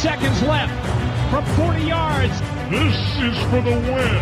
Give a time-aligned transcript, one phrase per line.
[0.00, 0.72] seconds left
[1.30, 2.32] from 40 yards.
[2.70, 4.16] This is for the win.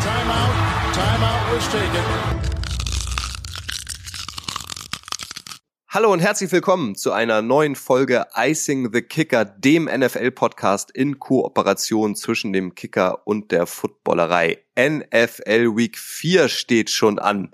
[0.00, 0.54] Timeout.
[0.94, 2.40] Timeout was taken.
[5.92, 12.16] Hallo und herzlich willkommen zu einer neuen Folge Icing the Kicker, dem NFL-Podcast in Kooperation
[12.16, 14.64] zwischen dem Kicker und der Footballerei.
[14.78, 17.52] NFL Week 4 steht schon an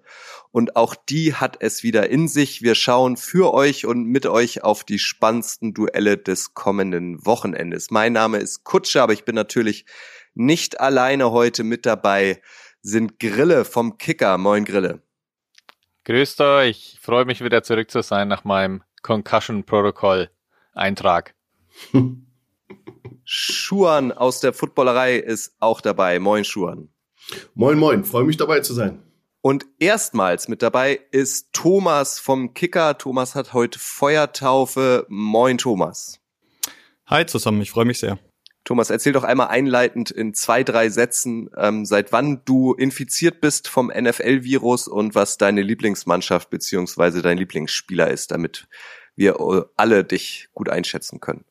[0.57, 2.63] und auch die hat es wieder in sich.
[2.63, 7.91] Wir schauen für euch und mit euch auf die spannendsten Duelle des kommenden Wochenendes.
[7.91, 9.85] Mein Name ist Kutscher, aber ich bin natürlich
[10.33, 12.41] nicht alleine heute mit dabei.
[12.81, 14.39] Sind Grille vom Kicker.
[14.39, 15.03] Moin Grille.
[16.05, 20.31] Grüßt euch, ich freue mich wieder zurück zu sein nach meinem Concussion Protokoll
[20.73, 21.35] Eintrag.
[23.25, 26.19] Schuan aus der Footballerei ist auch dabei.
[26.19, 26.89] Moin Schuan.
[27.53, 29.03] Moin moin, freue mich dabei zu sein.
[29.47, 32.99] Und erstmals mit dabei ist Thomas vom Kicker.
[32.99, 35.07] Thomas hat heute Feuertaufe.
[35.09, 36.19] Moin Thomas.
[37.07, 38.19] Hi zusammen, ich freue mich sehr.
[38.65, 43.69] Thomas, erzähl doch einmal einleitend in zwei, drei Sätzen, ähm, seit wann du infiziert bist
[43.69, 48.67] vom NFL-Virus und was deine Lieblingsmannschaft beziehungsweise dein Lieblingsspieler ist, damit
[49.15, 51.45] wir äh, alle dich gut einschätzen können.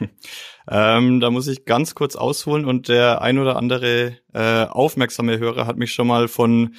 [0.70, 5.66] ähm, da muss ich ganz kurz ausholen und der ein oder andere äh, aufmerksame Hörer
[5.66, 6.74] hat mich schon mal von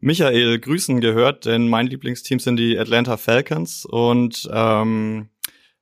[0.00, 5.28] Michael grüßen gehört, denn mein Lieblingsteam sind die Atlanta Falcons und ähm,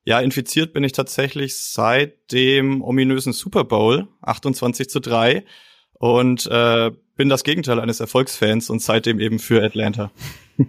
[0.04, 5.44] ja, infiziert bin ich tatsächlich seit dem ominösen Super Bowl 28 zu 3
[5.92, 10.10] und äh, bin das Gegenteil eines Erfolgsfans und seitdem eben für Atlanta.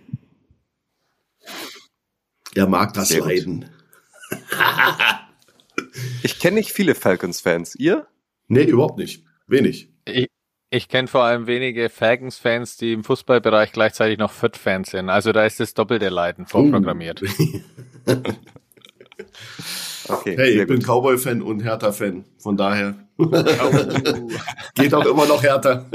[2.55, 3.69] Er mag das Sehr Leiden.
[6.23, 7.75] ich kenne nicht viele Falcons-Fans.
[7.75, 8.07] Ihr?
[8.47, 9.23] Nee, überhaupt nicht.
[9.47, 9.89] Wenig.
[10.05, 10.27] Ich,
[10.69, 15.09] ich kenne vor allem wenige Falcons-Fans, die im Fußballbereich gleichzeitig noch Foot-Fans sind.
[15.09, 17.21] Also da ist das doppelte Leiden vorprogrammiert.
[17.21, 18.15] Uh.
[20.07, 22.25] Okay, hey, ich bin Cowboy-Fan und Hertha-Fan.
[22.39, 22.95] Von daher
[24.75, 25.85] geht auch immer noch härter.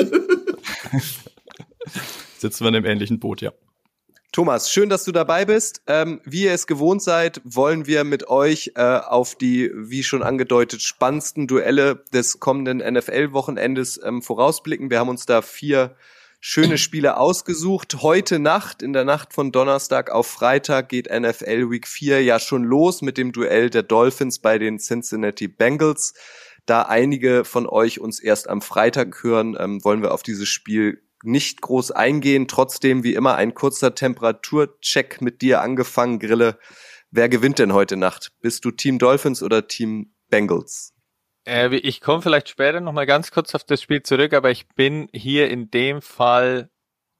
[2.39, 3.53] Sitzen wir in einem ähnlichen Boot, ja.
[4.35, 5.83] Thomas, schön, dass du dabei bist.
[5.87, 10.25] Ähm, wie ihr es gewohnt seid, wollen wir mit euch äh, auf die, wie schon
[10.25, 14.91] angedeutet, spannendsten Duelle des kommenden NFL-Wochenendes ähm, vorausblicken.
[14.91, 15.95] Wir haben uns da vier
[16.41, 17.99] schöne Spiele ausgesucht.
[18.03, 22.65] Heute Nacht, in der Nacht von Donnerstag auf Freitag, geht NFL Week 4 ja schon
[22.65, 26.13] los mit dem Duell der Dolphins bei den Cincinnati Bengals.
[26.67, 31.04] Da einige von euch uns erst am Freitag hören, ähm, wollen wir auf dieses Spiel
[31.25, 32.49] nicht groß eingehen.
[32.49, 36.59] Trotzdem, wie immer, ein kurzer Temperaturcheck mit dir angefangen, Grille.
[37.11, 38.33] Wer gewinnt denn heute Nacht?
[38.41, 40.93] Bist du Team Dolphins oder Team Bengals?
[41.47, 45.09] Äh, ich komme vielleicht später nochmal ganz kurz auf das Spiel zurück, aber ich bin
[45.13, 46.71] hier in dem Fall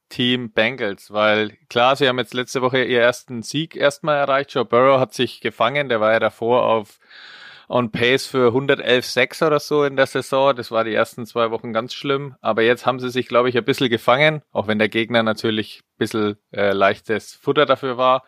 [0.09, 4.53] Team Bengals, weil klar, sie haben jetzt letzte Woche ihr ersten Sieg erstmal erreicht.
[4.53, 6.99] Joe Burrow hat sich gefangen, der war ja davor auf
[7.67, 10.55] on pace für 111,6 oder so in der Saison.
[10.55, 12.35] Das war die ersten zwei Wochen ganz schlimm.
[12.41, 15.81] Aber jetzt haben sie sich, glaube ich, ein bisschen gefangen, auch wenn der Gegner natürlich
[15.81, 18.23] ein bisschen äh, leichtes Futter dafür war.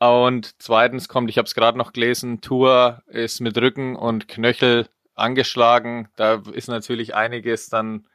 [0.00, 4.86] Und zweitens kommt, ich habe es gerade noch gelesen, Tour ist mit Rücken und Knöchel
[5.14, 6.08] angeschlagen.
[6.16, 8.06] Da ist natürlich einiges dann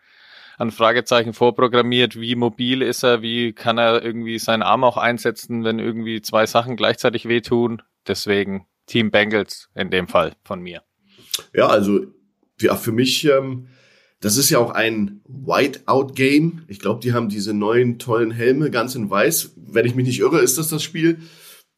[0.57, 2.19] an Fragezeichen vorprogrammiert.
[2.19, 3.21] Wie mobil ist er?
[3.21, 7.81] Wie kann er irgendwie seinen Arm auch einsetzen, wenn irgendwie zwei Sachen gleichzeitig wehtun?
[8.07, 10.83] Deswegen Team Bengals in dem Fall von mir.
[11.53, 12.07] Ja, also
[12.59, 13.67] ja, für mich, ähm,
[14.19, 16.63] das ist ja auch ein Whiteout-Game.
[16.67, 19.53] Ich glaube, die haben diese neuen tollen Helme ganz in weiß.
[19.57, 21.19] Wenn ich mich nicht irre, ist das das Spiel.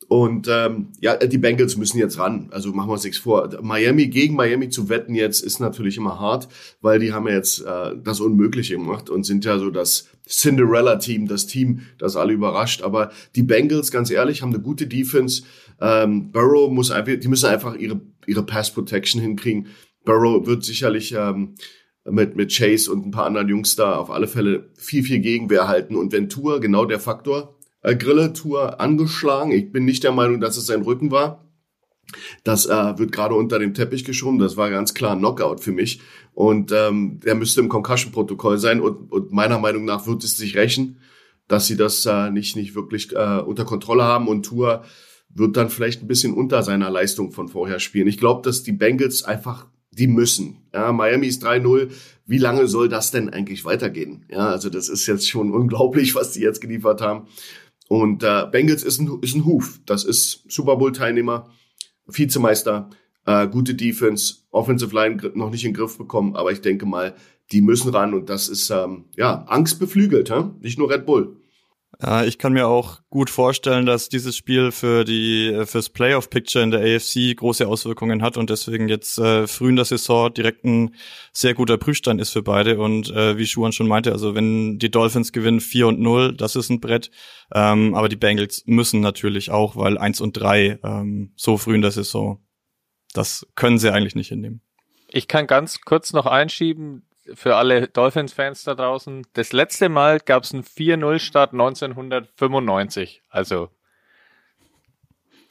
[0.08, 2.50] Und ähm, ja, die Bengals müssen jetzt ran.
[2.52, 3.50] Also machen wir uns nichts vor.
[3.62, 6.48] Miami gegen Miami zu wetten jetzt ist natürlich immer hart,
[6.82, 11.28] weil die haben ja jetzt äh, das Unmögliche gemacht und sind ja so das Cinderella-Team,
[11.28, 12.84] das Team, das alle überrascht.
[12.84, 15.44] Aber die Bengals, ganz ehrlich, haben eine gute Defense.
[15.82, 19.68] Ähm, Burrow muss einfach, die müssen einfach ihre ihre Pass Protection hinkriegen.
[20.04, 21.56] Burrow wird sicherlich ähm,
[22.04, 25.68] mit mit Chase und ein paar anderen Jungs da auf alle Fälle viel viel Gegenwehr
[25.68, 25.96] halten.
[25.96, 27.55] Und Ventura genau der Faktor
[27.86, 29.52] äh, Grille-Tour angeschlagen.
[29.52, 31.46] Ich bin nicht der Meinung, dass es sein Rücken war.
[32.44, 34.40] Das äh, wird gerade unter dem Teppich geschoben.
[34.40, 36.02] Das war ganz klar ein Knockout für mich.
[36.34, 38.82] Und ähm, der müsste im Concussion-Protokoll sein.
[38.82, 41.00] Und, und meiner Meinung nach wird es sich rächen,
[41.48, 44.28] dass sie das äh, nicht, nicht wirklich äh, unter Kontrolle haben.
[44.28, 44.84] Und Tour
[45.30, 48.08] wird dann vielleicht ein bisschen unter seiner Leistung von vorher spielen.
[48.08, 50.68] Ich glaube, dass die Bengals einfach, die müssen.
[50.74, 51.90] Ja, Miami ist 3-0.
[52.26, 54.26] Wie lange soll das denn eigentlich weitergehen?
[54.30, 57.28] Ja, also das ist jetzt schon unglaublich, was die jetzt geliefert haben.
[57.88, 59.80] Und äh, Bengals ist ein, ist ein Huf.
[59.86, 61.50] Das ist Super Bowl-Teilnehmer,
[62.08, 62.90] Vizemeister,
[63.26, 67.16] äh, gute Defense, Offensive Line noch nicht in den Griff bekommen, aber ich denke mal,
[67.52, 70.46] die müssen ran und das ist ähm, ja Angst beflügelt, hä?
[70.62, 71.38] nicht nur Red Bull.
[72.26, 76.72] Ich kann mir auch gut vorstellen, dass dieses Spiel für die fürs Playoff Picture in
[76.72, 80.96] der AFC große Auswirkungen hat und deswegen jetzt äh, früh in der Saison direkt ein
[81.32, 84.92] sehr guter Prüfstand ist für beide und äh, wie Schuhan schon meinte, also wenn die
[84.92, 87.12] Dolphins gewinnen 4 und 0, das ist ein Brett,
[87.54, 91.82] ähm, aber die Bengals müssen natürlich auch, weil 1 und 3 ähm, so früh in
[91.82, 92.44] der Saison,
[93.14, 94.62] das können sie eigentlich nicht hinnehmen.
[95.08, 97.04] Ich kann ganz kurz noch einschieben,
[97.34, 99.26] für alle Dolphins-Fans da draußen.
[99.34, 103.24] Das letzte Mal gab es einen 4-0-Start 1995.
[103.30, 103.70] Also,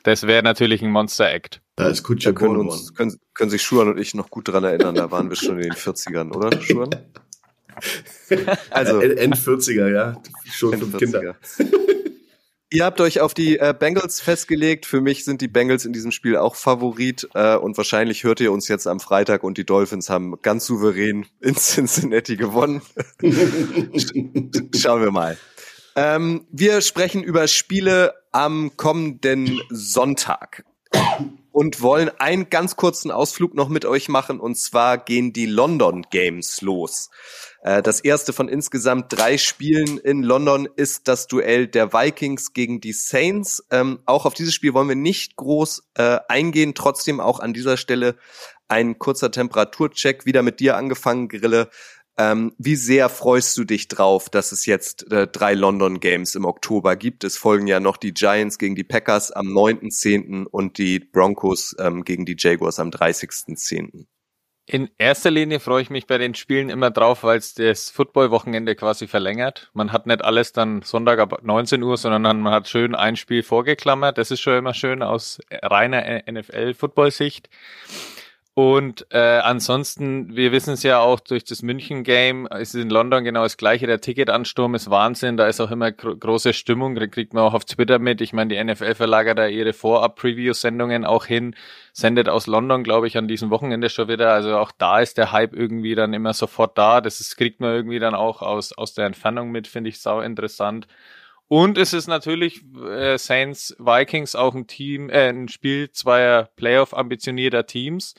[0.04, 1.60] das wäre natürlich ein Monster-Act.
[1.76, 4.64] Da ist Kutscher Da können, uns, können, können sich Schuan und ich noch gut dran
[4.64, 6.90] erinnern, da waren wir schon in den 40ern, oder, Schuan?
[8.70, 10.22] Also, End 40er, ja.
[10.44, 11.34] Schon fünf Kinder.
[12.74, 14.84] Ihr habt euch auf die äh, Bengals festgelegt.
[14.84, 18.50] Für mich sind die Bengals in diesem Spiel auch Favorit äh, und wahrscheinlich hört ihr
[18.50, 22.82] uns jetzt am Freitag und die Dolphins haben ganz souverän in Cincinnati gewonnen.
[24.74, 25.38] Schauen wir mal.
[25.94, 30.64] Ähm, wir sprechen über Spiele am kommenden Sonntag
[31.52, 34.40] und wollen einen ganz kurzen Ausflug noch mit euch machen.
[34.40, 37.10] Und zwar gehen die London Games los.
[37.64, 42.80] Äh, das erste von insgesamt drei Spielen in London ist das Duell der Vikings gegen
[42.80, 43.64] die Saints.
[43.70, 46.74] Ähm, auch auf dieses Spiel wollen wir nicht groß äh, eingehen.
[46.74, 48.16] Trotzdem auch an dieser Stelle
[48.68, 50.26] ein kurzer Temperaturcheck.
[50.26, 51.70] Wieder mit dir angefangen, Grille.
[52.16, 56.44] Ähm, wie sehr freust du dich drauf, dass es jetzt äh, drei London Games im
[56.44, 57.24] Oktober gibt?
[57.24, 60.44] Es folgen ja noch die Giants gegen die Packers am 9.10.
[60.44, 64.06] und die Broncos ähm, gegen die Jaguars am 30.10.
[64.66, 68.74] In erster Linie freue ich mich bei den Spielen immer drauf, weil es das Football-Wochenende
[68.74, 69.70] quasi verlängert.
[69.74, 73.42] Man hat nicht alles dann Sonntag ab 19 Uhr, sondern man hat schön ein Spiel
[73.42, 74.16] vorgeklammert.
[74.16, 77.50] Das ist schon immer schön aus reiner NFL-Football-Sicht.
[78.56, 83.24] Und äh, ansonsten, wir wissen es ja auch durch das München-Game, ist es in London
[83.24, 83.88] genau das gleiche.
[83.88, 87.54] Der Ticketansturm ist Wahnsinn, da ist auch immer gro große Stimmung, da kriegt man auch
[87.54, 88.20] auf Twitter mit.
[88.20, 91.56] Ich meine, die NFL verlagert da ihre Vorab-Preview-Sendungen auch hin,
[91.92, 94.32] sendet aus London, glaube ich, an diesem Wochenende schon wieder.
[94.32, 97.00] Also auch da ist der Hype irgendwie dann immer sofort da.
[97.00, 100.20] Das ist, kriegt man irgendwie dann auch aus, aus der Entfernung mit, finde ich sau
[100.20, 100.86] interessant.
[101.48, 107.66] Und es ist natürlich äh, Saints Vikings auch ein Team, äh, ein Spiel zweier Playoff-ambitionierter
[107.66, 108.14] Teams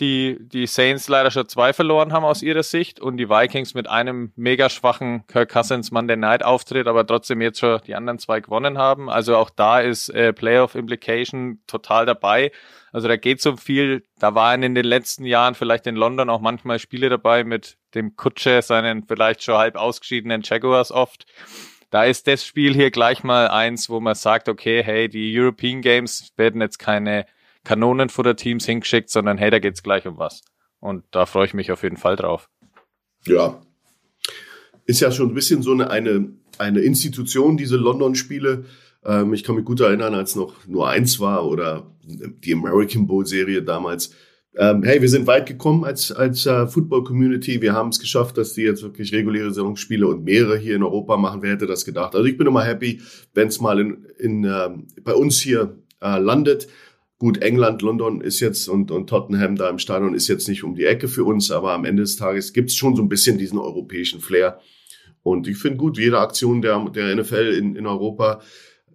[0.00, 3.88] die die Saints leider schon zwei verloren haben aus ihrer Sicht und die Vikings mit
[3.88, 8.40] einem mega schwachen Kirk Cousins Monday Night Auftritt, aber trotzdem jetzt schon die anderen zwei
[8.40, 9.10] gewonnen haben.
[9.10, 12.50] Also auch da ist äh, Playoff Implication total dabei.
[12.92, 14.02] Also da geht so viel.
[14.18, 18.16] Da waren in den letzten Jahren vielleicht in London auch manchmal Spiele dabei mit dem
[18.16, 21.26] Kutsche, seinen vielleicht schon halb ausgeschiedenen Jaguars oft.
[21.90, 25.82] Da ist das Spiel hier gleich mal eins, wo man sagt, okay, hey, die European
[25.82, 27.26] Games werden jetzt keine
[27.64, 30.42] Kanonenfutter-Teams hingeschickt, sondern hey, da geht's gleich um was.
[30.80, 32.48] Und da freue ich mich auf jeden Fall drauf.
[33.26, 33.60] Ja.
[34.86, 38.64] Ist ja schon ein bisschen so eine, eine, eine Institution, diese London-Spiele.
[39.04, 43.62] Ähm, ich kann mich gut erinnern, als noch nur eins war oder die American Bowl-Serie
[43.62, 44.14] damals.
[44.56, 47.62] Ähm, hey, wir sind weit gekommen als, als uh, Football-Community.
[47.62, 51.16] Wir haben es geschafft, dass die jetzt wirklich reguläre Saisonspiele und mehrere hier in Europa
[51.16, 51.42] machen.
[51.42, 52.16] Wer hätte das gedacht?
[52.16, 53.00] Also ich bin immer happy,
[53.32, 56.66] wenn es mal in, in, uh, bei uns hier uh, landet.
[57.20, 60.74] Gut, England, London ist jetzt und, und Tottenham da im Stadion ist jetzt nicht um
[60.74, 63.58] die Ecke für uns, aber am Ende des Tages gibt's schon so ein bisschen diesen
[63.58, 64.58] europäischen Flair.
[65.22, 68.40] Und ich finde gut, jede Aktion der, der NFL in, in Europa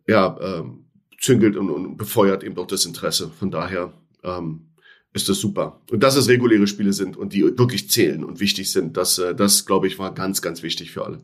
[0.08, 0.86] ja, ähm,
[1.20, 3.30] züngelt und, und befeuert eben doch das Interesse.
[3.30, 3.94] Von daher
[4.24, 4.72] ähm,
[5.14, 5.80] ist das super.
[5.92, 9.36] Und dass es reguläre Spiele sind und die wirklich zählen und wichtig sind, das, äh,
[9.36, 11.22] das glaube ich, war ganz, ganz wichtig für alle.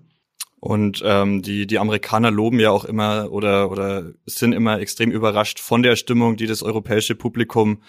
[0.61, 5.59] Und ähm, die, die Amerikaner loben ja auch immer oder, oder sind immer extrem überrascht
[5.59, 7.81] von der Stimmung, die das europäische Publikum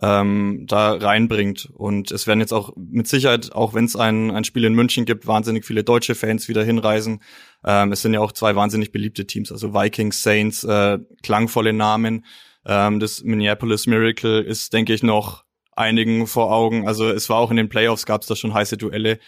[0.00, 1.68] ähm, da reinbringt.
[1.74, 5.06] Und es werden jetzt auch mit Sicherheit, auch wenn es ein, ein Spiel in München
[5.06, 7.20] gibt, wahnsinnig viele deutsche Fans wieder hinreisen.
[7.64, 12.24] Ähm, es sind ja auch zwei wahnsinnig beliebte Teams, also Vikings, Saints, äh, klangvolle Namen.
[12.64, 15.42] Ähm, das Minneapolis Miracle ist, denke ich, noch
[15.74, 16.86] einigen vor Augen.
[16.86, 19.18] Also es war auch in den Playoffs, gab es da schon heiße Duelle.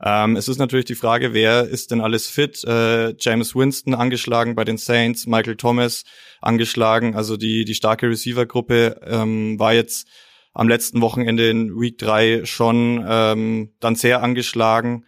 [0.00, 2.62] Ähm, es ist natürlich die Frage, wer ist denn alles fit?
[2.64, 6.04] Äh, James Winston angeschlagen bei den Saints, Michael Thomas
[6.40, 7.16] angeschlagen.
[7.16, 10.08] Also die, die starke Receiver-Gruppe ähm, war jetzt
[10.52, 15.04] am letzten Wochenende in Week 3 schon ähm, dann sehr angeschlagen.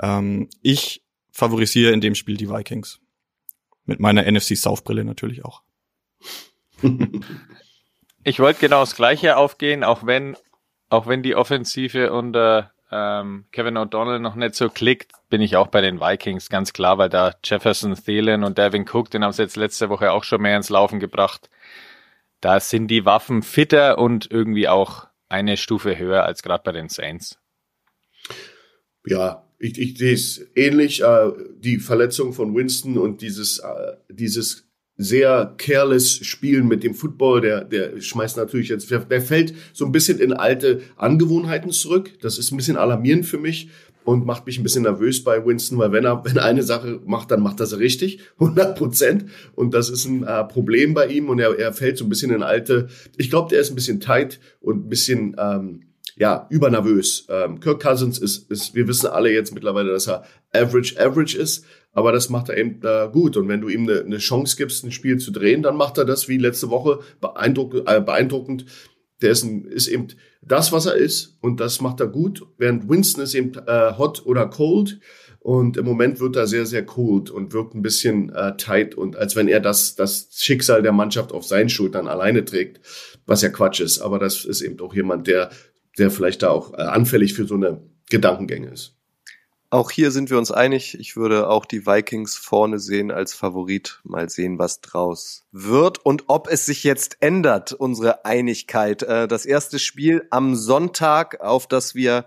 [0.00, 3.00] Ähm, ich favorisiere in dem Spiel die Vikings.
[3.86, 5.62] Mit meiner NFC South-Brille natürlich auch.
[8.24, 10.36] ich wollte genau das Gleiche aufgehen, auch wenn,
[10.90, 15.66] auch wenn die Offensive unter ähm, Kevin O'Donnell noch nicht so klickt, bin ich auch
[15.66, 19.42] bei den Vikings, ganz klar, weil da Jefferson, Thielen und Devin Cook, den haben sie
[19.42, 21.50] jetzt letzte Woche auch schon mehr ins Laufen gebracht.
[22.40, 26.88] Da sind die Waffen fitter und irgendwie auch eine Stufe höher als gerade bei den
[26.88, 27.38] Saints.
[29.04, 31.02] Ja, ich, ich sehe es ähnlich.
[31.02, 34.63] Äh, die Verletzung von Winston und dieses, äh, dieses
[34.96, 39.92] sehr careless Spielen mit dem Football, der, der schmeißt natürlich jetzt, der fällt so ein
[39.92, 42.12] bisschen in alte Angewohnheiten zurück.
[42.20, 43.70] Das ist ein bisschen alarmierend für mich
[44.04, 47.00] und macht mich ein bisschen nervös bei Winston, weil wenn er, wenn er eine Sache
[47.04, 49.26] macht, dann macht er sie richtig, 100 Prozent.
[49.54, 52.30] Und das ist ein äh, Problem bei ihm und er, er fällt so ein bisschen
[52.30, 55.80] in alte, ich glaube, der ist ein bisschen tight und ein bisschen, ähm,
[56.16, 57.26] ja, übernervös.
[57.28, 61.64] Ähm, Kirk Cousins ist, ist, wir wissen alle jetzt mittlerweile, dass er average, average ist,
[61.94, 63.36] aber das macht er eben äh, gut.
[63.36, 66.04] Und wenn du ihm eine, eine Chance gibst, ein Spiel zu drehen, dann macht er
[66.04, 68.66] das wie letzte Woche beeindruck, äh, beeindruckend.
[69.22, 70.08] Der ist, ein, ist eben
[70.42, 72.46] das, was er ist und das macht er gut.
[72.58, 75.00] Während Winston ist eben äh, hot oder cold.
[75.38, 79.16] Und im Moment wird er sehr, sehr cold und wirkt ein bisschen äh, tight und
[79.16, 82.80] als wenn er das, das Schicksal der Mannschaft auf seinen Schultern alleine trägt,
[83.26, 83.98] was ja Quatsch ist.
[83.98, 85.50] Aber das ist eben auch jemand, der
[85.98, 88.93] der vielleicht da auch äh, anfällig für so eine Gedankengänge ist.
[89.74, 90.96] Auch hier sind wir uns einig.
[91.00, 93.98] Ich würde auch die Vikings vorne sehen als Favorit.
[94.04, 99.02] Mal sehen, was draus wird und ob es sich jetzt ändert, unsere Einigkeit.
[99.02, 102.26] Äh, das erste Spiel am Sonntag, auf das wir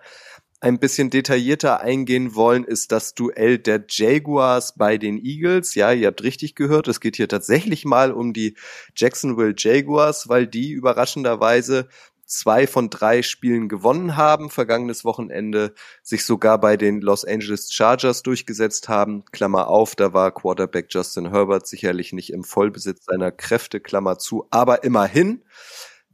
[0.59, 5.73] ein bisschen detaillierter eingehen wollen, ist das Duell der Jaguars bei den Eagles.
[5.73, 8.57] Ja, ihr habt richtig gehört, es geht hier tatsächlich mal um die
[8.93, 11.87] Jacksonville Jaguars, weil die überraschenderweise
[12.27, 18.21] zwei von drei Spielen gewonnen haben, vergangenes Wochenende sich sogar bei den Los Angeles Chargers
[18.21, 19.25] durchgesetzt haben.
[19.31, 24.45] Klammer auf, da war Quarterback Justin Herbert sicherlich nicht im Vollbesitz seiner Kräfte, Klammer zu,
[24.51, 25.41] aber immerhin.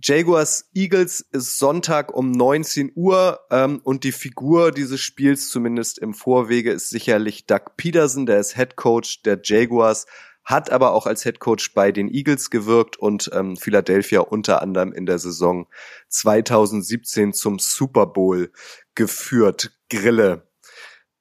[0.05, 6.13] Jaguars Eagles ist Sonntag um 19 Uhr ähm, und die Figur dieses Spiels, zumindest im
[6.13, 10.05] Vorwege, ist sicherlich Doug Peterson, der ist Head Coach der Jaguars,
[10.43, 14.91] hat aber auch als Head Coach bei den Eagles gewirkt und ähm, Philadelphia unter anderem
[14.91, 15.67] in der Saison
[16.09, 18.51] 2017 zum Super Bowl
[18.95, 19.71] geführt.
[19.89, 20.47] Grille.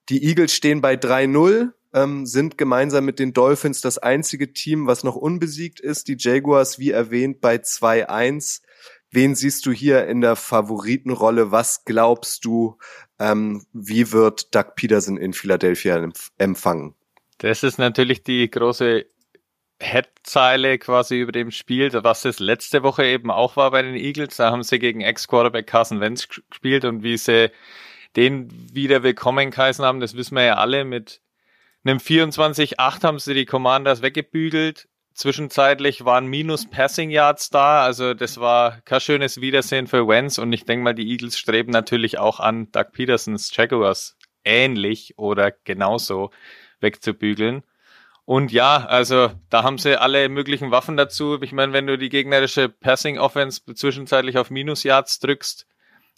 [0.08, 5.04] Die Eagles stehen bei 3-0, ähm, sind gemeinsam mit den Dolphins das einzige Team, was
[5.04, 6.08] noch unbesiegt ist.
[6.08, 8.62] Die Jaguars, wie erwähnt, bei 2-1.
[9.10, 11.52] Wen siehst du hier in der Favoritenrolle?
[11.52, 12.78] Was glaubst du,
[13.18, 16.94] ähm, wie wird Doug Peterson in Philadelphia empfangen?
[17.42, 19.04] Das ist natürlich die große
[19.80, 24.36] Headzeile quasi über dem Spiel, was es letzte Woche eben auch war bei den Eagles.
[24.36, 27.50] Da haben sie gegen Ex-Quarterback Carson Wentz gespielt und wie sie
[28.14, 30.84] den wieder willkommen geheißen haben, das wissen wir ja alle.
[30.84, 31.20] Mit
[31.82, 34.88] einem 24-8 haben sie die Commanders weggebügelt.
[35.12, 40.52] Zwischenzeitlich waren minus Passing Yards da, also das war kein schönes Wiedersehen für Wentz und
[40.52, 46.30] ich denke mal, die Eagles streben natürlich auch an Doug Petersons Jaguars ähnlich oder genauso
[46.82, 47.62] wegzubügeln.
[48.24, 51.40] Und ja, also da haben sie alle möglichen Waffen dazu.
[51.42, 55.66] Ich meine, wenn du die gegnerische Passing Offense zwischenzeitlich auf Minus Yards drückst,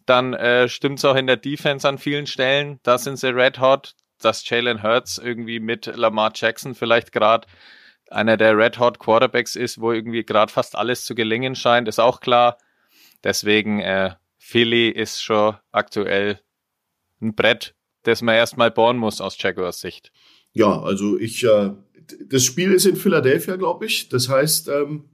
[0.07, 2.79] dann äh, stimmt's auch in der Defense an vielen Stellen.
[2.83, 3.95] Da sind sie red hot.
[4.21, 7.47] Dass Jalen Hurts irgendwie mit Lamar Jackson vielleicht gerade
[8.11, 11.99] einer der red hot Quarterbacks ist, wo irgendwie gerade fast alles zu gelingen scheint, ist
[11.99, 12.59] auch klar.
[13.23, 16.41] Deswegen äh, Philly ist schon aktuell
[17.21, 20.13] ein Brett, das man erstmal bauen muss aus Jaguars Sicht.
[20.55, 21.73] Ja, also ich, äh,
[22.29, 24.09] das Spiel ist in Philadelphia, glaube ich.
[24.09, 25.05] Das heißt, ähm,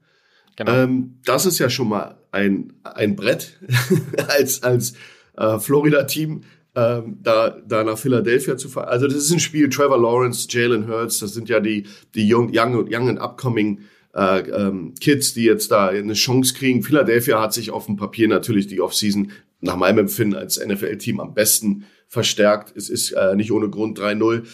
[0.55, 0.73] genau.
[0.73, 3.59] ähm, das ist ja schon mal ein, ein Brett
[4.29, 4.93] als, als
[5.37, 6.43] äh, Florida-Team.
[6.77, 8.91] Ähm, da, da nach Philadelphia zu fahren.
[8.91, 12.53] Also das ist ein Spiel, Trevor Lawrence, Jalen Hurts, das sind ja die, die young,
[12.55, 13.81] young, young and upcoming
[14.15, 16.85] äh, ähm, Kids, die jetzt da eine Chance kriegen.
[16.85, 21.35] Philadelphia hat sich auf dem Papier natürlich die Offseason nach meinem Empfinden als NFL-Team am
[21.35, 22.73] besten verstärkt.
[22.77, 24.45] Es ist äh, nicht ohne Grund 3-0.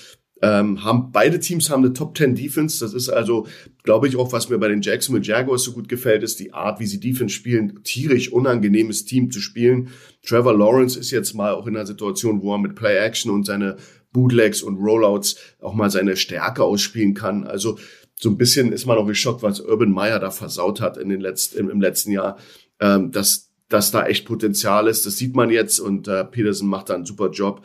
[0.43, 2.85] Ähm, haben beide Teams haben eine Top 10 Defense.
[2.85, 3.47] Das ist also,
[3.85, 6.79] glaube ich, auch was mir bei den Jacksonville Jaguars so gut gefällt, ist die Art,
[6.79, 7.81] wie sie Defense spielen.
[7.85, 9.89] Tierisch unangenehmes Team zu spielen.
[10.27, 13.47] Trevor Lawrence ist jetzt mal auch in einer Situation, wo er mit Play Action und
[13.47, 13.77] seine
[14.13, 17.45] Bootlegs und Rollouts auch mal seine Stärke ausspielen kann.
[17.45, 17.79] Also
[18.15, 21.21] so ein bisschen ist man auch geschockt, was Urban Meyer da versaut hat in den
[21.21, 22.39] letzten, im, letzten Jahr.
[22.81, 25.07] Ähm, dass, dass da echt Potenzial ist.
[25.07, 27.63] Das sieht man jetzt und äh, Peterson macht da einen super Job.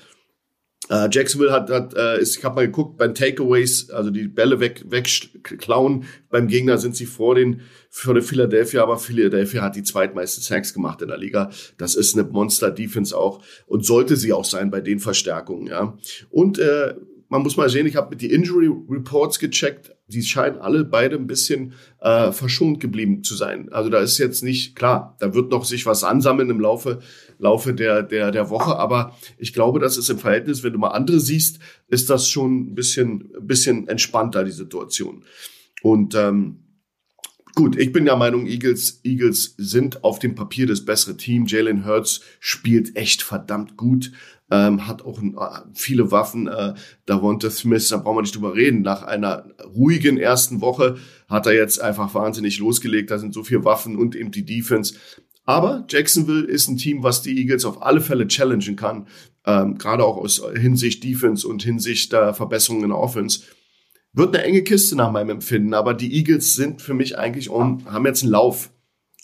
[0.92, 4.60] Uh, Jacksonville hat, hat äh, ist, ich habe mal geguckt, beim Takeaways, also die Bälle
[4.60, 9.84] weg, wegklauen beim Gegner sind sie vor den für die Philadelphia, aber Philadelphia hat die
[9.84, 11.50] zweitmeisten Sacks gemacht in der Liga.
[11.78, 15.98] Das ist eine Monster-Defense auch und sollte sie auch sein bei den Verstärkungen, ja.
[16.30, 16.96] Und äh,
[17.30, 21.16] man muss mal sehen, ich habe mit die Injury Reports gecheckt, die scheinen alle beide
[21.16, 23.72] ein bisschen äh, verschont geblieben zu sein.
[23.72, 27.00] Also da ist jetzt nicht klar, da wird noch sich was ansammeln im Laufe
[27.42, 30.90] Laufe der der der Woche, aber ich glaube, das ist im Verhältnis, wenn du mal
[30.90, 35.24] andere siehst, ist das schon ein bisschen ein bisschen entspannter die Situation.
[35.82, 36.58] Und ähm,
[37.54, 41.48] Gut, ich bin der Meinung, Eagles, Eagles sind auf dem Papier das bessere Team.
[41.48, 44.14] Jalen Hurts spielt echt verdammt gut.
[44.52, 46.48] ähm, hat auch äh, viele Waffen.
[46.48, 46.74] Äh,
[47.06, 48.82] Davonta Smith, da brauchen wir nicht drüber reden.
[48.82, 49.46] Nach einer
[49.76, 53.12] ruhigen ersten Woche hat er jetzt einfach wahnsinnig losgelegt.
[53.12, 54.96] Da sind so viele Waffen und eben die Defense.
[55.44, 59.08] Aber Jacksonville ist ein Team, was die Eagles auf alle Fälle challengen kann.
[59.46, 63.42] Ähm, gerade auch aus Hinsicht Defense und Hinsicht der Verbesserungen in der Offense.
[64.14, 67.86] Wird eine enge Kiste nach meinem Empfinden, aber die Eagles sind für mich eigentlich on,
[67.86, 68.72] haben jetzt einen Lauf.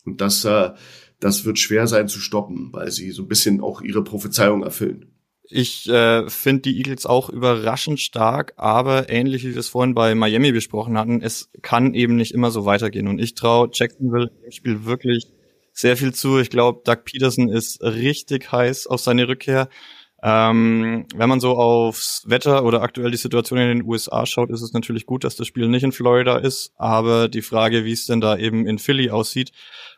[0.06, 0.72] Und das, äh,
[1.20, 5.14] das wird schwer sein zu stoppen, weil sie so ein bisschen auch ihre Prophezeiung erfüllen.
[5.50, 10.14] Ich äh, finde die Eagles auch überraschend stark, aber ähnlich wie wir es vorhin bei
[10.14, 13.08] Miami besprochen hatten, es kann eben nicht immer so weitergehen.
[13.08, 15.28] Und ich traue Jacksonville im Spiel wirklich
[15.78, 16.40] sehr viel zu.
[16.40, 19.70] Ich glaube, Doug Peterson ist richtig heiß auf seine Rückkehr.
[20.24, 24.64] Ähm, wenn man so aufs Wetter oder aktuell die Situation in den USA schaut, ist
[24.64, 26.72] es natürlich gut, dass das Spiel nicht in Florida ist.
[26.78, 29.52] Aber die Frage, wie es denn da eben in Philly aussieht,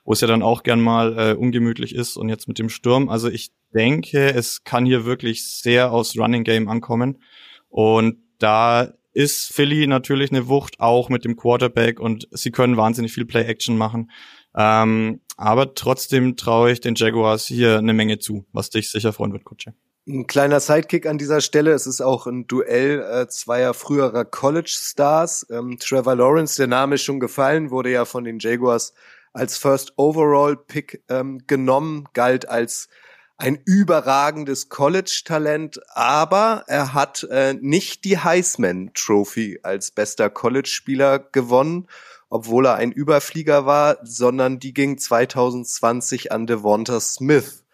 [0.03, 3.07] wo es ja dann auch gern mal äh, ungemütlich ist und jetzt mit dem Sturm.
[3.07, 7.23] Also ich denke, es kann hier wirklich sehr aus Running Game ankommen.
[7.69, 13.13] Und da ist Philly natürlich eine Wucht, auch mit dem Quarterback und sie können wahnsinnig
[13.13, 14.11] viel Play-Action machen.
[14.59, 19.31] Ähm, aber trotzdem traue ich den Jaguars hier eine Menge zu, was dich sicher freuen
[19.31, 19.73] wird, Kutsche.
[20.05, 21.71] Ein kleiner Sidekick an dieser Stelle.
[21.71, 25.47] Es ist auch ein Duell äh, zweier früherer College-Stars.
[25.49, 28.93] Ähm, Trevor Lawrence, der Name ist schon gefallen, wurde ja von den Jaguars
[29.31, 32.89] als First Overall Pick ähm, genommen, galt als
[33.37, 41.87] ein überragendes College-Talent, aber er hat äh, nicht die Heisman Trophy als bester College-Spieler gewonnen
[42.29, 47.65] obwohl er ein Überflieger war, sondern die ging 2020 an Devonta Smith.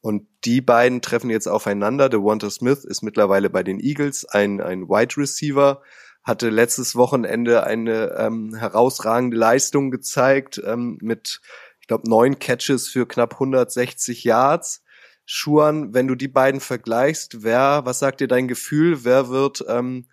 [0.00, 2.08] Und die beiden treffen jetzt aufeinander.
[2.08, 5.82] Devonta Smith ist mittlerweile bei den Eagles ein, ein Wide Receiver,
[6.22, 11.40] hatte letztes Wochenende eine ähm, herausragende Leistung gezeigt ähm, mit,
[11.80, 14.82] ich glaube, neun Catches für knapp 160 Yards.
[15.26, 20.06] Schuan, wenn du die beiden vergleichst, wer, was sagt dir dein Gefühl, wer wird ähm,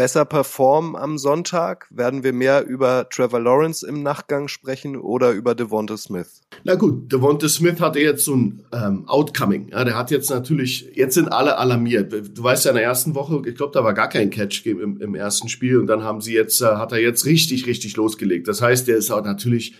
[0.00, 1.86] besser performen am Sonntag?
[1.90, 6.40] Werden wir mehr über Trevor Lawrence im Nachgang sprechen oder über Devonta Smith?
[6.64, 9.68] Na gut, Devonta Smith hatte jetzt so ein ähm, Outcoming.
[9.68, 12.14] Ja, der hat jetzt natürlich, jetzt sind alle alarmiert.
[12.14, 15.02] Du weißt ja in der ersten Woche, ich glaube, da war gar kein Catch im,
[15.02, 18.48] im ersten Spiel und dann haben sie jetzt, äh, hat er jetzt richtig, richtig losgelegt.
[18.48, 19.74] Das heißt, der ist auch natürlich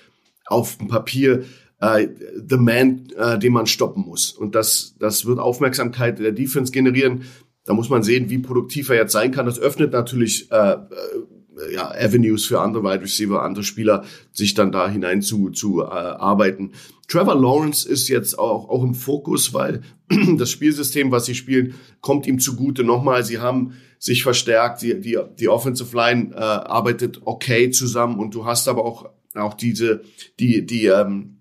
[0.45, 1.45] auf dem Papier
[1.81, 2.09] äh,
[2.47, 4.33] the man, äh, den man stoppen muss.
[4.33, 7.23] Und das, das wird Aufmerksamkeit der Defense generieren.
[7.65, 9.47] Da muss man sehen, wie produktiv er jetzt sein kann.
[9.47, 14.73] Das öffnet natürlich äh, äh, ja, Avenues für andere Wide Receiver, andere Spieler, sich dann
[14.73, 16.73] da hinein zu, zu äh, arbeiten.
[17.09, 19.83] Trevor Lawrence ist jetzt auch, auch im Fokus, weil
[20.39, 22.85] das Spielsystem, was sie spielen, kommt ihm zugute.
[22.85, 28.35] Nochmal, sie haben sich verstärkt, die, die, die Offensive Line äh, arbeitet okay zusammen und
[28.35, 30.03] du hast aber auch, auch diese,
[30.39, 31.40] die, die, ähm,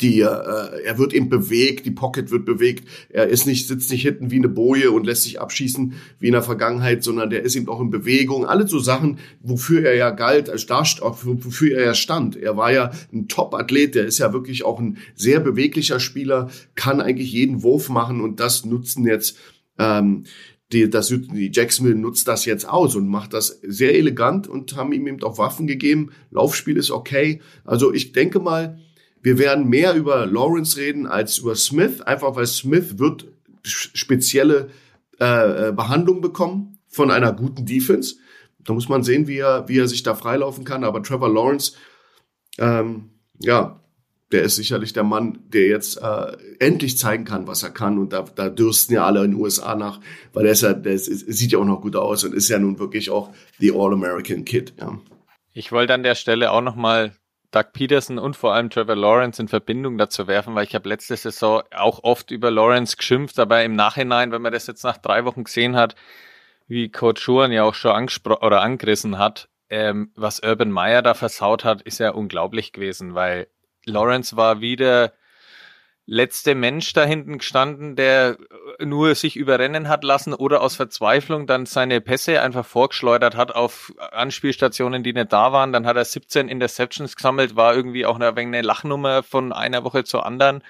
[0.00, 0.24] die, äh,
[0.84, 2.86] er wird eben bewegt, die Pocket wird bewegt.
[3.08, 6.32] Er ist nicht, sitzt nicht hinten wie eine Boje und lässt sich abschießen wie in
[6.32, 8.44] der Vergangenheit, sondern der ist eben auch in Bewegung.
[8.44, 12.36] Alle so Sachen, wofür er ja galt, als wofür er ja stand.
[12.36, 17.00] Er war ja ein Top-Athlet, der ist ja wirklich auch ein sehr beweglicher Spieler, kann
[17.00, 19.38] eigentlich jeden Wurf machen und das nutzen jetzt
[19.78, 20.24] ähm,
[20.72, 24.92] die, das, die Jacksonville nutzt das jetzt aus und macht das sehr elegant und haben
[24.92, 26.10] ihm eben auch Waffen gegeben.
[26.30, 27.40] Laufspiel ist okay.
[27.64, 28.80] Also ich denke mal,
[29.22, 33.26] wir werden mehr über Lawrence reden als über Smith, einfach weil Smith wird
[33.62, 34.70] spezielle
[35.20, 38.16] äh, äh, Behandlung bekommen von einer guten Defense.
[38.60, 40.84] Da muss man sehen, wie er, wie er sich da freilaufen kann.
[40.84, 41.72] Aber Trevor Lawrence,
[42.58, 43.80] ähm, ja,
[44.32, 47.98] der ist sicherlich der Mann, der jetzt äh, endlich zeigen kann, was er kann.
[47.98, 50.00] Und da, da dürsten ja alle in den USA nach,
[50.32, 52.58] weil der, ist ja, der ist, sieht ja auch noch gut aus und ist ja
[52.58, 54.74] nun wirklich auch the All-American Kid.
[54.80, 54.98] Ja.
[55.52, 57.12] Ich wollte an der Stelle auch noch mal
[57.50, 61.16] Doug Peterson und vor allem Trevor Lawrence in Verbindung dazu werfen, weil ich habe letzte
[61.16, 65.24] Saison auch oft über Lawrence geschimpft, aber im Nachhinein, wenn man das jetzt nach drei
[65.24, 65.94] Wochen gesehen hat,
[66.68, 71.14] wie Coach Schuhan ja auch schon angesprochen oder angerissen hat, ähm, was Urban Meyer da
[71.14, 73.48] versaut hat, ist ja unglaublich gewesen, weil
[73.84, 75.12] Lawrence war wieder
[76.06, 78.38] letzte Mensch da hinten gestanden, der
[78.78, 83.92] nur sich überrennen hat lassen oder aus Verzweiflung dann seine Pässe einfach vorgeschleudert hat auf
[84.12, 85.72] Anspielstationen, die nicht da waren.
[85.72, 90.04] Dann hat er 17 Interceptions gesammelt, war irgendwie auch eine, eine Lachnummer von einer Woche
[90.04, 90.62] zur anderen.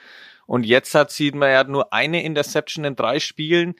[0.46, 3.74] Und jetzt hat, sieht man, er hat nur eine Interception in drei Spielen.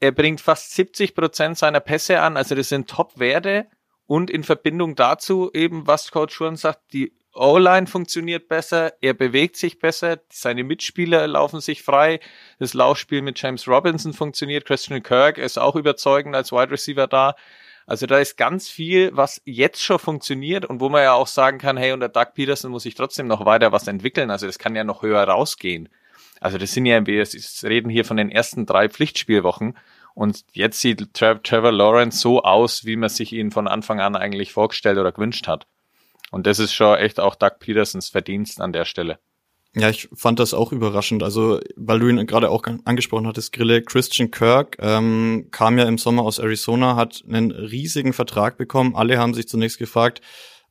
[0.00, 3.66] Er bringt fast 70 Prozent seiner Pässe an, also das sind Top-Werte.
[4.06, 9.56] Und in Verbindung dazu eben, was Coach Schuren sagt, die O-Line funktioniert besser, er bewegt
[9.56, 12.20] sich besser, seine Mitspieler laufen sich frei,
[12.58, 17.34] das Laufspiel mit James Robinson funktioniert, Christian Kirk ist auch überzeugend als Wide Receiver da.
[17.86, 21.56] Also da ist ganz viel, was jetzt schon funktioniert und wo man ja auch sagen
[21.56, 24.30] kann, hey, unter Doug Peterson muss ich trotzdem noch weiter was entwickeln.
[24.30, 25.88] Also das kann ja noch höher rausgehen.
[26.40, 27.26] Also das sind ja, wir
[27.62, 29.78] reden hier von den ersten drei Pflichtspielwochen
[30.14, 34.52] und jetzt sieht Trevor Lawrence so aus, wie man sich ihn von Anfang an eigentlich
[34.52, 35.66] vorgestellt oder gewünscht hat.
[36.30, 39.18] Und das ist schon echt auch Doug Petersons Verdienst an der Stelle.
[39.74, 41.22] Ja, ich fand das auch überraschend.
[41.22, 45.98] Also, weil du ihn gerade auch angesprochen hattest, Grille, Christian Kirk ähm, kam ja im
[45.98, 48.96] Sommer aus Arizona, hat einen riesigen Vertrag bekommen.
[48.96, 50.22] Alle haben sich zunächst gefragt,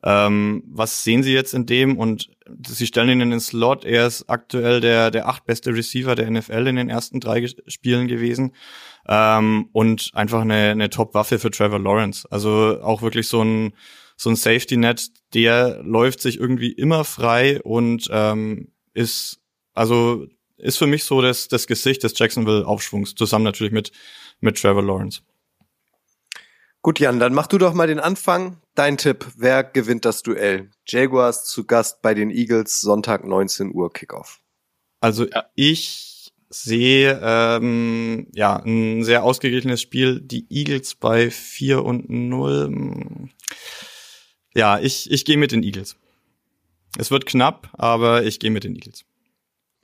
[0.03, 1.97] ähm, was sehen sie jetzt in dem?
[1.97, 2.29] Und
[2.67, 3.85] sie stellen ihn in den Slot.
[3.85, 8.53] Er ist aktuell der, der achtbeste Receiver der NFL in den ersten drei Spielen gewesen.
[9.07, 12.27] Ähm, und einfach eine, eine Top-Waffe für Trevor Lawrence.
[12.31, 13.73] Also auch wirklich so ein,
[14.17, 19.39] so ein Safety-Net, der läuft sich irgendwie immer frei und ähm, ist,
[19.73, 20.25] also
[20.57, 23.91] ist für mich so das, das Gesicht des Jacksonville-Aufschwungs, zusammen natürlich mit,
[24.39, 25.21] mit Trevor Lawrence.
[26.81, 28.61] Gut, Jan, dann mach du doch mal den Anfang.
[28.73, 30.71] Dein Tipp, wer gewinnt das Duell?
[30.87, 34.39] Jaguars zu Gast bei den Eagles, Sonntag 19 Uhr Kickoff.
[34.99, 35.45] Also ja.
[35.55, 40.21] ich sehe ähm, ja ein sehr ausgeglichenes Spiel.
[40.21, 43.29] Die Eagles bei 4 und 0.
[44.57, 45.97] Ja, ich, ich gehe mit den Eagles.
[46.97, 49.05] Es wird knapp, aber ich gehe mit den Eagles.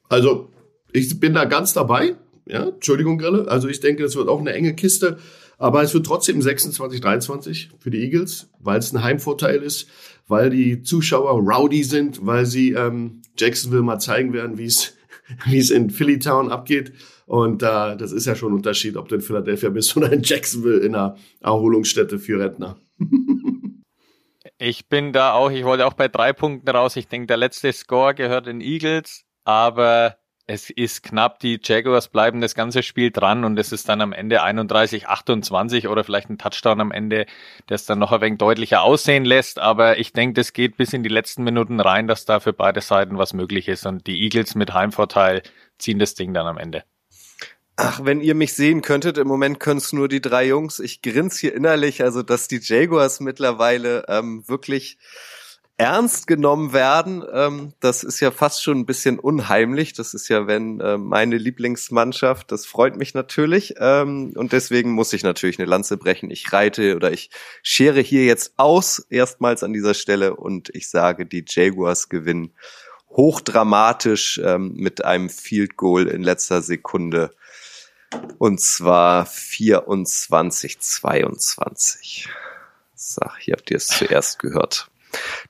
[0.10, 0.50] Also,
[0.92, 2.16] ich bin da ganz dabei.
[2.48, 3.48] Ja, Entschuldigung, Grille.
[3.48, 5.20] Also ich denke, das wird auch eine enge Kiste.
[5.60, 9.88] Aber es wird trotzdem 26, 23 für die Eagles, weil es ein Heimvorteil ist,
[10.28, 14.66] weil die Zuschauer rowdy sind, weil sie ähm, Jacksonville mal zeigen werden, wie
[15.56, 16.94] es in Philly Town abgeht.
[17.28, 20.24] Und äh, das ist ja schon ein Unterschied, ob du in Philadelphia bist oder in
[20.24, 22.76] Jacksonville in einer Erholungsstätte für Rentner.
[24.58, 26.96] Ich bin da auch, ich wollte auch bei drei Punkten raus.
[26.96, 31.40] Ich denke, der letzte Score gehört den Eagles, aber es ist knapp.
[31.40, 35.88] Die Jaguars bleiben das ganze Spiel dran und es ist dann am Ende 31, 28
[35.88, 37.26] oder vielleicht ein Touchdown am Ende,
[37.70, 39.60] es dann noch ein wenig deutlicher aussehen lässt.
[39.60, 42.82] Aber ich denke, das geht bis in die letzten Minuten rein, dass da für beide
[42.82, 45.42] Seiten was möglich ist und die Eagles mit Heimvorteil
[45.78, 46.84] ziehen das Ding dann am Ende.
[47.76, 50.80] Ach, wenn ihr mich sehen könntet, im Moment können es nur die drei Jungs.
[50.80, 55.00] Ich grinse hier innerlich, also dass die Jaguars mittlerweile ähm, wirklich
[55.78, 59.94] ernst genommen werden, ähm, das ist ja fast schon ein bisschen unheimlich.
[59.94, 63.74] Das ist ja, wenn äh, meine Lieblingsmannschaft, das freut mich natürlich.
[63.80, 66.30] Ähm, und deswegen muss ich natürlich eine Lanze brechen.
[66.30, 67.32] Ich reite oder ich
[67.64, 72.54] schere hier jetzt aus, erstmals an dieser Stelle, und ich sage, die Jaguars gewinnen
[73.10, 77.32] hochdramatisch ähm, mit einem Field Goal in letzter Sekunde
[78.38, 82.30] und zwar 24, 22.
[82.96, 84.90] So, hier habt ihr es zuerst gehört.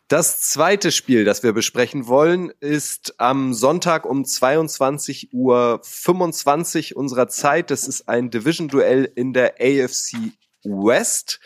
[0.08, 7.28] Das zweite Spiel, das wir besprechen wollen, ist am Sonntag um 22 Uhr 25 unserer
[7.30, 7.72] Zeit.
[7.72, 11.40] Das ist ein Division-Duell in der AFC West.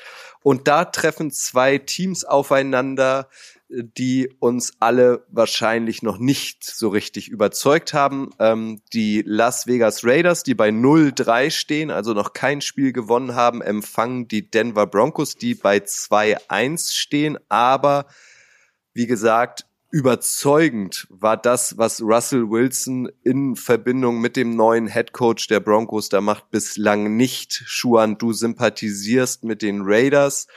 [0.44, 3.30] Und da treffen zwei Teams aufeinander,
[3.70, 8.30] die uns alle wahrscheinlich noch nicht so richtig überzeugt haben.
[8.40, 13.62] Ähm, die Las Vegas Raiders, die bei 0-3 stehen, also noch kein Spiel gewonnen haben,
[13.62, 17.38] empfangen die Denver Broncos, die bei 2-1 stehen.
[17.50, 18.08] Aber
[18.94, 25.48] wie gesagt, überzeugend war das, was Russell Wilson in Verbindung mit dem neuen Head Coach
[25.48, 27.64] der Broncos da macht, bislang nicht.
[27.66, 30.48] Schuan, du sympathisierst mit den Raiders.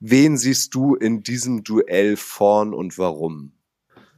[0.00, 3.52] Wen siehst du in diesem Duell vorn und warum?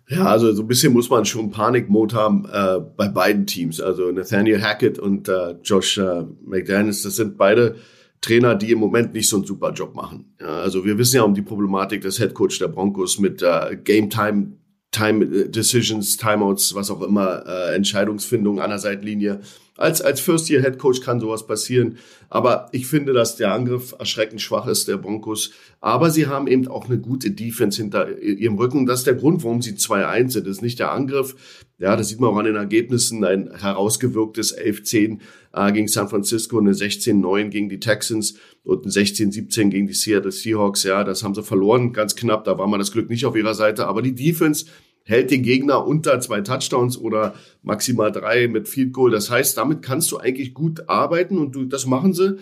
[0.08, 3.80] Ja, also so ein bisschen muss man schon Panikmod haben äh, bei beiden Teams.
[3.80, 7.76] Also Nathaniel Hackett und äh, Josh äh, McDaniels, das sind beide
[8.20, 10.34] Trainer, die im Moment nicht so einen super Job machen.
[10.40, 13.78] Ja, also wir wissen ja um die Problematik des Head Coach der Broncos mit äh,
[13.82, 14.52] Game Time,
[14.90, 19.40] Time äh, Decisions, Timeouts, was auch immer, äh, Entscheidungsfindung an der Seitenlinie.
[19.80, 21.96] Als, als First-Year-Head-Coach kann sowas passieren.
[22.28, 25.52] Aber ich finde, dass der Angriff erschreckend schwach ist, der Broncos.
[25.80, 28.84] Aber sie haben eben auch eine gute Defense hinter ihrem Rücken.
[28.84, 30.46] Das ist der Grund, warum sie 2-1 sind.
[30.46, 31.34] Das ist nicht der Angriff.
[31.78, 33.24] Ja, das sieht man auch an den Ergebnissen.
[33.24, 35.18] Ein herausgewirktes 11-10
[35.54, 40.30] äh, gegen San Francisco, eine 16-9 gegen die Texans und ein 16-17 gegen die Seattle
[40.30, 40.82] Seahawks.
[40.82, 42.44] Ja, das haben sie verloren, ganz knapp.
[42.44, 43.86] Da war man das Glück nicht auf ihrer Seite.
[43.86, 44.66] Aber die Defense
[45.04, 49.10] hält den Gegner unter zwei Touchdowns oder maximal drei mit Field Goal.
[49.10, 52.38] Das heißt, damit kannst du eigentlich gut arbeiten und du, das machen sie.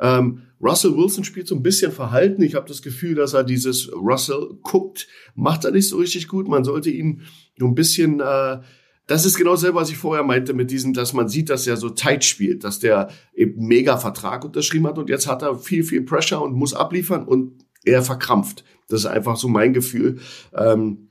[0.00, 2.42] Ähm, Russell Wilson spielt so ein bisschen verhalten.
[2.42, 6.48] Ich habe das Gefühl, dass er dieses Russell guckt, macht er nicht so richtig gut.
[6.48, 7.22] Man sollte ihn
[7.58, 8.58] so ein bisschen, äh,
[9.06, 11.76] das ist genau selber, was ich vorher meinte mit diesem, dass man sieht, dass er
[11.76, 15.84] so tight spielt, dass der eben mega Vertrag unterschrieben hat und jetzt hat er viel,
[15.84, 18.64] viel Pressure und muss abliefern und er verkrampft.
[18.88, 20.18] Das ist einfach so mein Gefühl.
[20.54, 21.09] Ähm,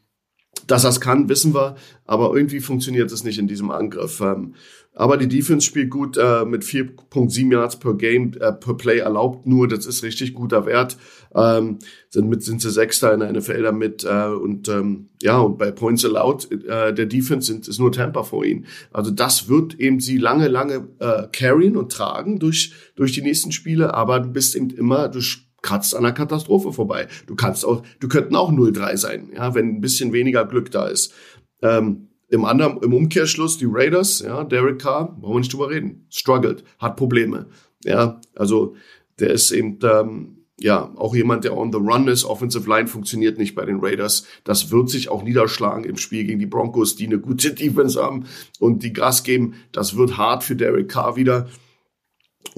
[0.68, 4.20] Dass er kann, wissen wir, aber irgendwie funktioniert es nicht in diesem Angriff.
[4.22, 4.56] Ähm,
[5.00, 9.46] aber die Defense spielt gut äh, mit 4.7 Yards per Game, äh, per Play erlaubt
[9.46, 9.68] nur.
[9.68, 10.98] Das ist richtig guter Wert.
[11.34, 15.58] Ähm, sind mit sind sie Sechster in der NFL damit äh, und ähm, ja und
[15.58, 18.66] bei Points allowed äh, der Defense sind ist nur Tampa vor ihnen.
[18.92, 23.52] Also das wird eben sie lange lange äh, carryen und tragen durch durch die nächsten
[23.52, 23.94] Spiele.
[23.94, 25.22] Aber du bist eben immer du
[25.62, 27.08] kratzt an einer Katastrophe vorbei.
[27.28, 30.88] Du kannst auch du könnten auch 0-3 sein, ja, wenn ein bisschen weniger Glück da
[30.88, 31.14] ist.
[31.62, 36.06] Ähm, im anderen, im Umkehrschluss, die Raiders, ja, Derek Carr, wollen wir nicht drüber reden,
[36.10, 37.48] struggled, hat Probleme.
[37.84, 38.76] Ja, also
[39.20, 42.26] der ist eben, ähm, ja, auch jemand, der on the run ist.
[42.26, 44.26] Offensive Line funktioniert nicht bei den Raiders.
[44.44, 48.26] Das wird sich auch niederschlagen im Spiel gegen die Broncos, die eine gute Defense haben
[48.60, 49.56] und die Gas geben.
[49.72, 51.48] Das wird hart für Derek Carr wieder.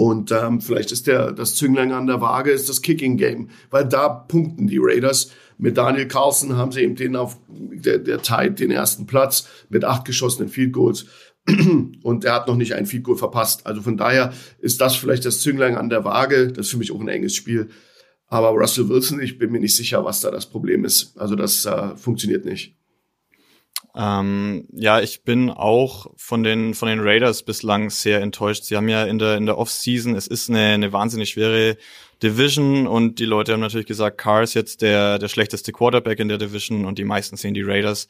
[0.01, 3.87] Und ähm, vielleicht ist der das Zünglein an der Waage ist das Kicking Game, weil
[3.87, 5.29] da punkten die Raiders.
[5.59, 9.85] Mit Daniel Carlson haben sie eben den auf der, der tied den ersten Platz mit
[9.85, 11.05] acht geschossenen Field Goals.
[12.01, 13.67] Und er hat noch nicht ein Field Goal verpasst.
[13.67, 16.47] Also von daher ist das vielleicht das Zünglein an der Waage.
[16.47, 17.69] Das ist für mich auch ein enges Spiel.
[18.25, 21.15] Aber Russell Wilson, ich bin mir nicht sicher, was da das Problem ist.
[21.19, 22.75] Also das äh, funktioniert nicht.
[23.95, 28.63] Ähm, ja, ich bin auch von den von den Raiders bislang sehr enttäuscht.
[28.63, 31.77] Sie haben ja in der in der Offseason, es ist eine, eine wahnsinnig schwere
[32.23, 36.29] Division und die Leute haben natürlich gesagt, Carr ist jetzt der, der schlechteste Quarterback in
[36.29, 38.07] der Division und die meisten sehen die Raiders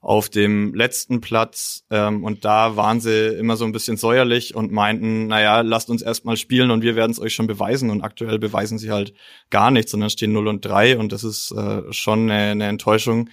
[0.00, 1.84] auf dem letzten Platz.
[1.90, 6.02] Ähm, und da waren sie immer so ein bisschen säuerlich und meinten, naja, lasst uns
[6.02, 7.90] erstmal spielen und wir werden es euch schon beweisen.
[7.90, 9.12] Und aktuell beweisen sie halt
[9.50, 13.28] gar nichts, sondern stehen 0 und 3 und das ist äh, schon eine, eine Enttäuschung,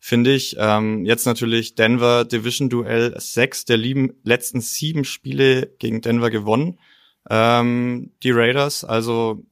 [0.00, 0.56] finde ich.
[0.58, 6.80] Ähm, jetzt natürlich Denver Division Duell 6 der lieben, letzten sieben Spiele gegen Denver gewonnen.
[7.28, 9.44] Ähm, die Raiders, also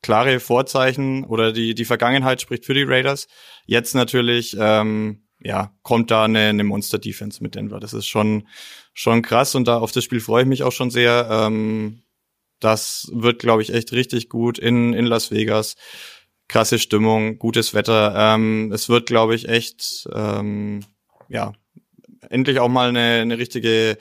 [0.00, 3.26] klare Vorzeichen oder die, die Vergangenheit spricht für die Raiders.
[3.66, 7.80] Jetzt natürlich, ähm, ja, kommt da eine, eine Monster-Defense mit Denver.
[7.80, 8.46] Das ist schon,
[8.94, 11.28] schon krass und da auf das Spiel freue ich mich auch schon sehr.
[11.30, 12.02] Ähm,
[12.60, 15.76] das wird, glaube ich, echt richtig gut in, in Las Vegas.
[16.50, 18.12] Krasse Stimmung, gutes Wetter.
[18.16, 20.80] Ähm, es wird, glaube ich, echt, ähm,
[21.28, 21.52] ja,
[22.28, 23.96] endlich auch mal eine, eine richtige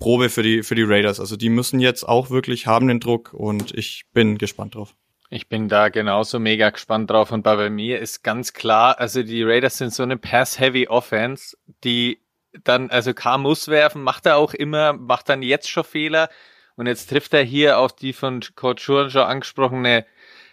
[0.00, 1.20] Probe für die, für die Raiders.
[1.20, 4.96] Also die müssen jetzt auch wirklich haben den Druck und ich bin gespannt drauf.
[5.30, 9.44] Ich bin da genauso mega gespannt drauf und bei mir ist ganz klar, also die
[9.44, 12.18] Raiders sind so eine Pass-Heavy Offense, die
[12.64, 16.30] dann, also K muss werfen, macht er auch immer, macht dann jetzt schon Fehler
[16.74, 20.04] und jetzt trifft er hier auf die von Coach Schuren schon angesprochene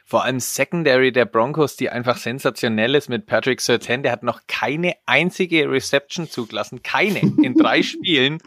[0.09, 4.41] vor allem Secondary der Broncos, die einfach sensationell ist mit Patrick Surtain, der hat noch
[4.47, 8.39] keine einzige Reception zugelassen, keine in drei Spielen.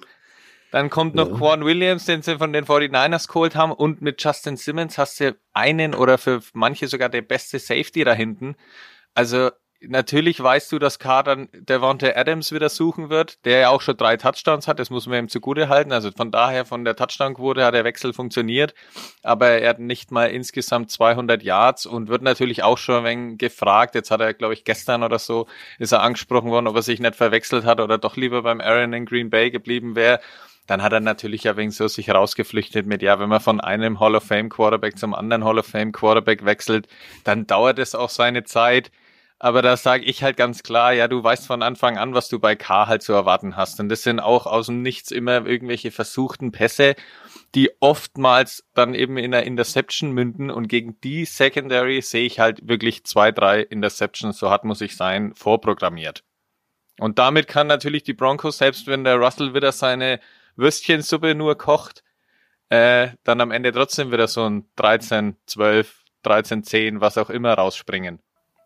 [0.73, 1.37] Dann kommt noch ja.
[1.37, 3.71] Quan Williams, den sie von den 49ers geholt haben.
[3.71, 8.13] Und mit Justin Simmons hast du einen oder für manche sogar der beste Safety da
[8.13, 8.57] hinten.
[9.15, 9.53] Also
[9.89, 13.97] natürlich weißt du, dass Carr dann Devontae Adams wieder suchen wird, der ja auch schon
[13.97, 14.79] drei Touchdowns hat.
[14.79, 15.93] Das muss man ihm zugute halten.
[15.93, 18.75] Also von daher, von der Touchdown-Quote hat der Wechsel funktioniert.
[19.23, 23.39] Aber er hat nicht mal insgesamt 200 Yards und wird natürlich auch schon ein wenig
[23.39, 23.95] gefragt.
[23.95, 25.47] Jetzt hat er, glaube ich, gestern oder so
[25.79, 28.93] ist er angesprochen worden, ob er sich nicht verwechselt hat oder doch lieber beim Aaron
[28.93, 30.21] in Green Bay geblieben wäre
[30.67, 34.01] dann hat er natürlich ein wenig so sich rausgeflüchtet mit, ja, wenn man von einem
[34.01, 36.89] Hall of Fame Quarterback zum anderen Hall of Fame Quarterback wechselt,
[37.25, 38.91] dann dauert es auch seine Zeit.
[39.45, 42.39] Aber da sage ich halt ganz klar, ja, du weißt von Anfang an, was du
[42.39, 43.81] bei K halt zu erwarten hast.
[43.81, 46.95] Und das sind auch aus dem Nichts immer irgendwelche versuchten Pässe,
[47.57, 50.49] die oftmals dann eben in einer Interception münden.
[50.49, 54.97] Und gegen die Secondary sehe ich halt wirklich zwei, drei Interceptions, so hart muss ich
[54.97, 56.23] sein, vorprogrammiert.
[57.01, 60.21] Und damit kann natürlich die Broncos, selbst wenn der Russell wieder seine
[60.55, 62.05] Würstchensuppe nur kocht,
[62.69, 67.55] äh, dann am Ende trotzdem wieder so ein 13, 12, 13, 10, was auch immer
[67.55, 68.21] rausspringen.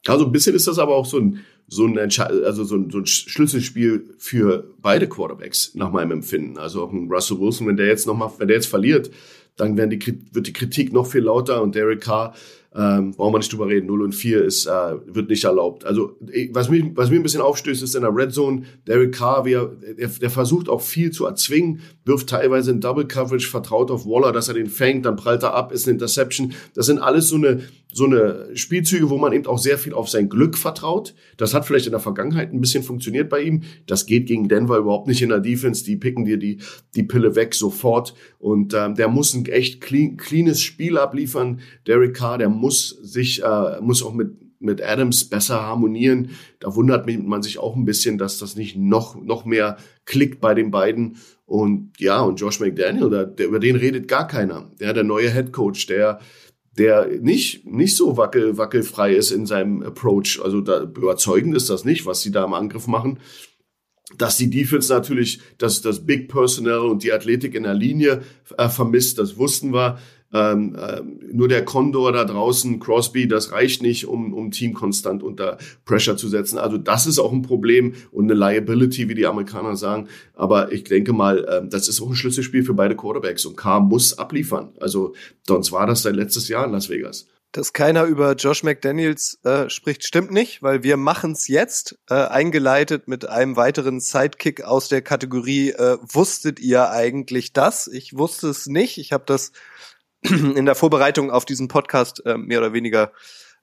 [0.08, 2.98] Also ein bisschen ist das aber auch so ein, so ein, also so ein, so
[2.98, 6.58] ein Schlüsselspiel für beide Quarterbacks nach meinem Empfinden.
[6.58, 9.10] Also auch ein Russell Wilson, wenn der jetzt noch mal, wenn der jetzt verliert,
[9.56, 12.34] dann werden die, wird die Kritik noch viel lauter und Derek Carr
[12.76, 13.86] ähm, brauchen wir nicht drüber reden.
[13.86, 14.70] 0 und 4 ist, äh,
[15.06, 15.86] wird nicht erlaubt.
[15.86, 16.16] Also,
[16.52, 19.54] was mich, was mir ein bisschen aufstößt, ist in der Red Zone, Derek Carr, wie
[19.54, 19.66] er,
[19.98, 24.32] der, der versucht auch viel zu erzwingen, wirft teilweise in Double Coverage, vertraut auf Waller,
[24.32, 26.52] dass er den fängt, dann prallt er ab, ist eine Interception.
[26.74, 27.62] Das sind alles so eine,
[27.96, 31.14] so eine Spielzüge, wo man eben auch sehr viel auf sein Glück vertraut.
[31.38, 33.62] Das hat vielleicht in der Vergangenheit ein bisschen funktioniert bei ihm.
[33.86, 35.82] Das geht gegen Denver überhaupt nicht in der Defense.
[35.82, 36.58] Die picken dir die,
[36.94, 38.14] die Pille weg sofort.
[38.38, 41.60] Und ähm, der muss ein echt clean, cleanes Spiel abliefern.
[41.86, 46.32] Derek Carr, der muss sich, äh, muss auch mit, mit Adams besser harmonieren.
[46.60, 50.52] Da wundert man sich auch ein bisschen, dass das nicht noch, noch mehr klickt bei
[50.52, 51.16] den beiden.
[51.46, 54.70] Und ja, und Josh McDaniel, der, der, über den redet gar keiner.
[54.80, 56.20] Der, der neue Head Coach, der,
[56.78, 60.40] der nicht, nicht so wackel, wackelfrei ist in seinem Approach.
[60.42, 63.18] Also da, überzeugend ist das nicht, was sie da im Angriff machen.
[64.18, 68.22] Dass die Defense natürlich das, das Big Personnel und die Athletik in der Linie
[68.56, 69.98] äh, vermisst, das wussten wir.
[70.36, 71.00] Ähm, äh,
[71.32, 76.18] nur der Condor da draußen, Crosby, das reicht nicht, um, um Team konstant unter Pressure
[76.18, 76.58] zu setzen.
[76.58, 80.08] Also das ist auch ein Problem und eine Liability, wie die Amerikaner sagen.
[80.34, 83.80] Aber ich denke mal, äh, das ist auch ein Schlüsselspiel für beide Quarterbacks und K
[83.80, 84.72] muss abliefern.
[84.78, 85.14] Also
[85.46, 87.26] sonst war das sein letztes Jahr in Las Vegas.
[87.52, 93.08] Dass keiner über Josh McDaniels äh, spricht, stimmt nicht, weil wir machen's jetzt, äh, eingeleitet
[93.08, 97.86] mit einem weiteren Sidekick aus der Kategorie äh, Wusstet ihr eigentlich das?
[97.88, 98.98] Ich wusste es nicht.
[98.98, 99.52] Ich habe das
[100.22, 103.12] in der Vorbereitung auf diesen Podcast äh, mehr oder weniger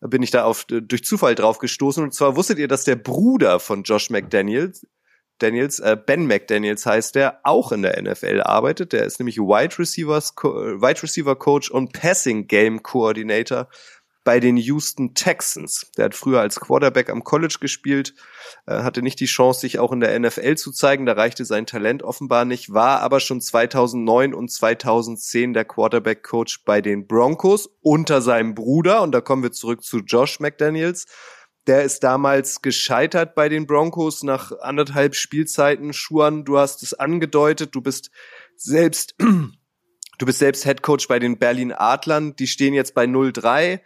[0.01, 2.03] bin ich da auf durch Zufall drauf gestoßen.
[2.03, 4.85] Und zwar wusstet ihr, dass der Bruder von Josh McDaniels,
[5.39, 8.93] Daniels, äh, Ben McDaniels heißt der, auch in der NFL arbeitet.
[8.93, 13.67] Der ist nämlich Wide Receivers, Wide Receiver Coach und Passing Game Coordinator
[14.23, 15.91] bei den Houston Texans.
[15.97, 18.13] Der hat früher als Quarterback am College gespielt,
[18.65, 21.05] äh, hatte nicht die Chance, sich auch in der NFL zu zeigen.
[21.05, 26.81] Da reichte sein Talent offenbar nicht, war aber schon 2009 und 2010 der Quarterback-Coach bei
[26.81, 29.01] den Broncos unter seinem Bruder.
[29.01, 31.05] Und da kommen wir zurück zu Josh McDaniels.
[31.67, 35.93] Der ist damals gescheitert bei den Broncos nach anderthalb Spielzeiten.
[35.93, 38.11] Schuan, du hast es angedeutet, du bist
[38.57, 42.35] selbst, du bist selbst Head Coach bei den Berlin Adlern.
[42.35, 43.79] Die stehen jetzt bei 0-3.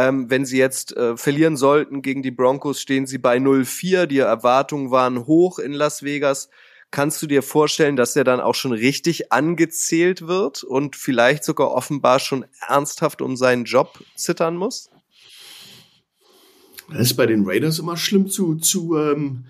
[0.00, 4.06] Ähm, wenn sie jetzt äh, verlieren sollten gegen die Broncos, stehen sie bei 0-4.
[4.06, 6.48] Die Erwartungen waren hoch in Las Vegas.
[6.90, 11.72] Kannst du dir vorstellen, dass er dann auch schon richtig angezählt wird und vielleicht sogar
[11.72, 14.88] offenbar schon ernsthaft um seinen Job zittern muss?
[16.88, 19.44] Das ist bei den Raiders immer schlimm zu, zu ähm,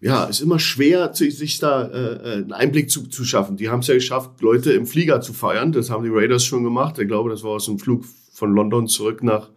[0.00, 3.58] ja, ist immer schwer, sich da äh, äh, einen Einblick zu, zu schaffen.
[3.58, 5.70] Die haben es ja geschafft, Leute im Flieger zu feiern.
[5.70, 6.98] Das haben die Raiders schon gemacht.
[6.98, 9.50] Ich glaube, das war aus dem Flug von London zurück nach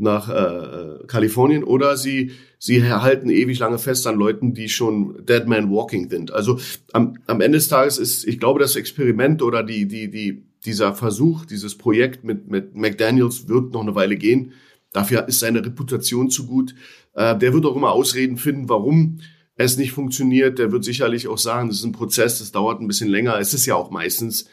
[0.00, 5.46] nach äh, Kalifornien oder sie sie halten ewig lange fest an Leuten, die schon Dead
[5.46, 6.32] Man Walking sind.
[6.32, 6.58] Also
[6.92, 10.94] am, am Ende des Tages ist, ich glaube, das Experiment oder die die die dieser
[10.94, 14.52] Versuch, dieses Projekt mit mit McDaniel's wird noch eine Weile gehen.
[14.92, 16.74] Dafür ist seine Reputation zu gut.
[17.14, 19.20] Äh, der wird auch immer Ausreden finden, warum
[19.56, 20.58] es nicht funktioniert.
[20.58, 23.38] Der wird sicherlich auch sagen, das ist ein Prozess, das dauert ein bisschen länger.
[23.38, 24.46] Es ist ja auch meistens.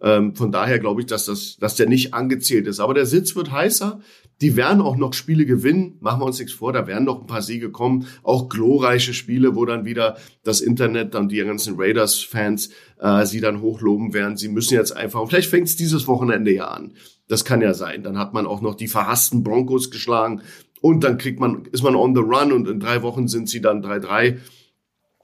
[0.00, 2.80] Ähm, von daher glaube ich, dass das, dass der nicht angezählt ist.
[2.80, 4.00] Aber der Sitz wird heißer.
[4.40, 7.26] Die werden auch noch Spiele gewinnen, machen wir uns nichts vor, da werden noch ein
[7.26, 12.70] paar Siege kommen, auch glorreiche Spiele, wo dann wieder das Internet, dann die ganzen Raiders-Fans
[13.00, 14.36] äh, sie dann hochloben werden.
[14.36, 16.94] Sie müssen jetzt einfach, und vielleicht fängt es dieses Wochenende ja an.
[17.28, 18.02] Das kann ja sein.
[18.02, 20.42] Dann hat man auch noch die verhassten Broncos geschlagen
[20.80, 23.60] und dann kriegt man, ist man on the run und in drei Wochen sind sie
[23.60, 24.38] dann 3-3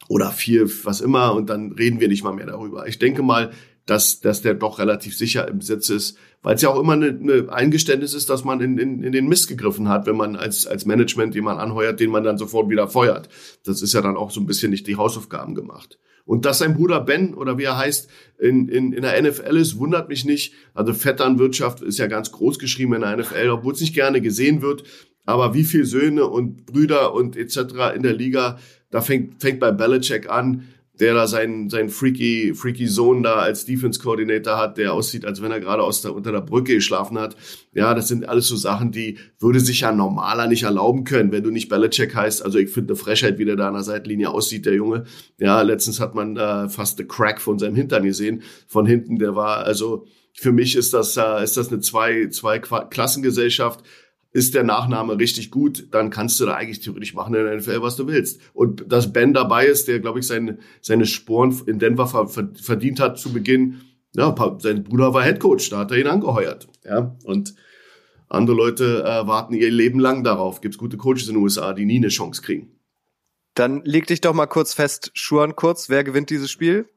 [0.08, 2.88] oder vier, was immer, und dann reden wir nicht mal mehr darüber.
[2.88, 3.50] Ich denke mal,
[3.86, 7.08] dass, dass der doch relativ sicher im Sitz ist, weil es ja auch immer eine,
[7.08, 10.66] eine Eingeständnis ist, dass man in, in, in den Mist gegriffen hat, wenn man als,
[10.66, 13.28] als Management jemanden anheuert, den man dann sofort wieder feuert.
[13.64, 15.98] Das ist ja dann auch so ein bisschen nicht die Hausaufgaben gemacht.
[16.24, 19.78] Und dass sein Bruder Ben oder wie er heißt in, in, in der NFL ist,
[19.78, 20.54] wundert mich nicht.
[20.74, 24.62] Also Vetternwirtschaft ist ja ganz groß geschrieben in der NFL, obwohl es nicht gerne gesehen
[24.62, 24.84] wird.
[25.26, 27.94] Aber wie viel Söhne und Brüder und etc.
[27.94, 28.58] in der Liga,
[28.90, 30.68] da fängt, fängt bei Belichick an
[31.00, 35.40] der da seinen, seinen freaky, freaky Sohn da als Defense Coordinator hat, der aussieht, als
[35.40, 37.36] wenn er gerade aus der, unter der Brücke geschlafen hat.
[37.72, 41.42] Ja, das sind alles so Sachen, die würde sich ja normaler nicht erlauben können, wenn
[41.42, 42.44] du nicht Belichick heißt.
[42.44, 45.04] Also ich finde eine Frechheit, wie der da an der Seitlinie aussieht, der Junge.
[45.38, 48.42] Ja, letztens hat man äh, fast eine Crack von seinem Hintern gesehen.
[48.66, 52.58] Von hinten, der war, also, für mich ist das, äh, ist das eine zwei, zwei
[52.58, 53.80] Klassengesellschaft
[54.32, 57.82] ist der Nachname richtig gut, dann kannst du da eigentlich theoretisch machen in der NFL,
[57.82, 58.40] was du willst.
[58.54, 63.18] Und dass Ben dabei ist, der, glaube ich, seine, seine Sporen in Denver verdient hat
[63.18, 63.80] zu Beginn,
[64.14, 66.68] ja, sein Bruder war Headcoach, da hat er ihn angeheuert.
[66.84, 67.54] Ja, und
[68.28, 70.60] andere Leute äh, warten ihr Leben lang darauf.
[70.60, 72.76] Gibt es gute Coaches in den USA, die nie eine Chance kriegen.
[73.54, 76.88] Dann leg dich doch mal kurz fest, Schuan kurz, wer gewinnt dieses Spiel?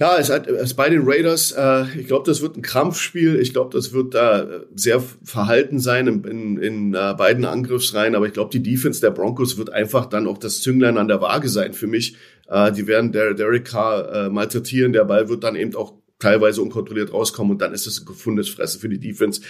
[0.00, 3.38] Ja, es, hat, es bei den Raiders, äh, ich glaube, das wird ein Krampfspiel.
[3.38, 8.16] Ich glaube, das wird da äh, sehr verhalten sein in, in, in äh, beiden Angriffsreihen.
[8.16, 11.20] Aber ich glaube, die Defense der Broncos wird einfach dann auch das Zünglein an der
[11.20, 12.16] Waage sein für mich.
[12.48, 14.92] Äh, die werden der Derek Carr äh, malträtieren.
[14.92, 18.48] Der Ball wird dann eben auch teilweise unkontrolliert rauskommen und dann ist es ein gefundenes
[18.48, 19.42] Fresse für die Defense.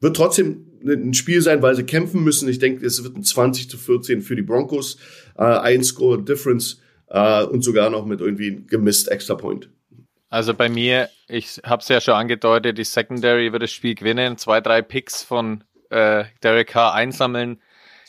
[0.00, 2.48] Wird trotzdem ein Spiel sein, weil sie kämpfen müssen.
[2.48, 4.96] Ich denke, es wird ein 20 zu 14 für die Broncos.
[5.36, 9.68] Äh, ein Score Difference äh, und sogar noch mit irgendwie gemisst Extra Point.
[10.32, 14.38] Also bei mir, ich habe es ja schon angedeutet, die Secondary wird das Spiel gewinnen,
[14.38, 17.60] zwei, drei Picks von äh, Derek Carr einsammeln.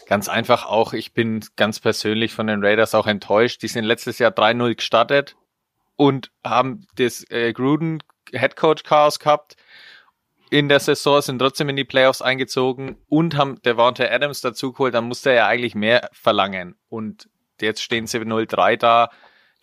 [0.07, 3.61] Ganz einfach auch, ich bin ganz persönlich von den Raiders auch enttäuscht.
[3.61, 5.35] Die sind letztes Jahr 3-0 gestartet
[5.97, 8.01] und haben das äh, Gruden
[8.31, 9.57] Headcoach Chaos gehabt.
[10.49, 14.93] in der Saison, sind trotzdem in die Playoffs eingezogen und haben Devonta Adams dazu geholt,
[14.93, 16.77] dann musste er ja eigentlich mehr verlangen.
[16.87, 17.27] Und
[17.59, 19.09] jetzt stehen sie 0-3 da.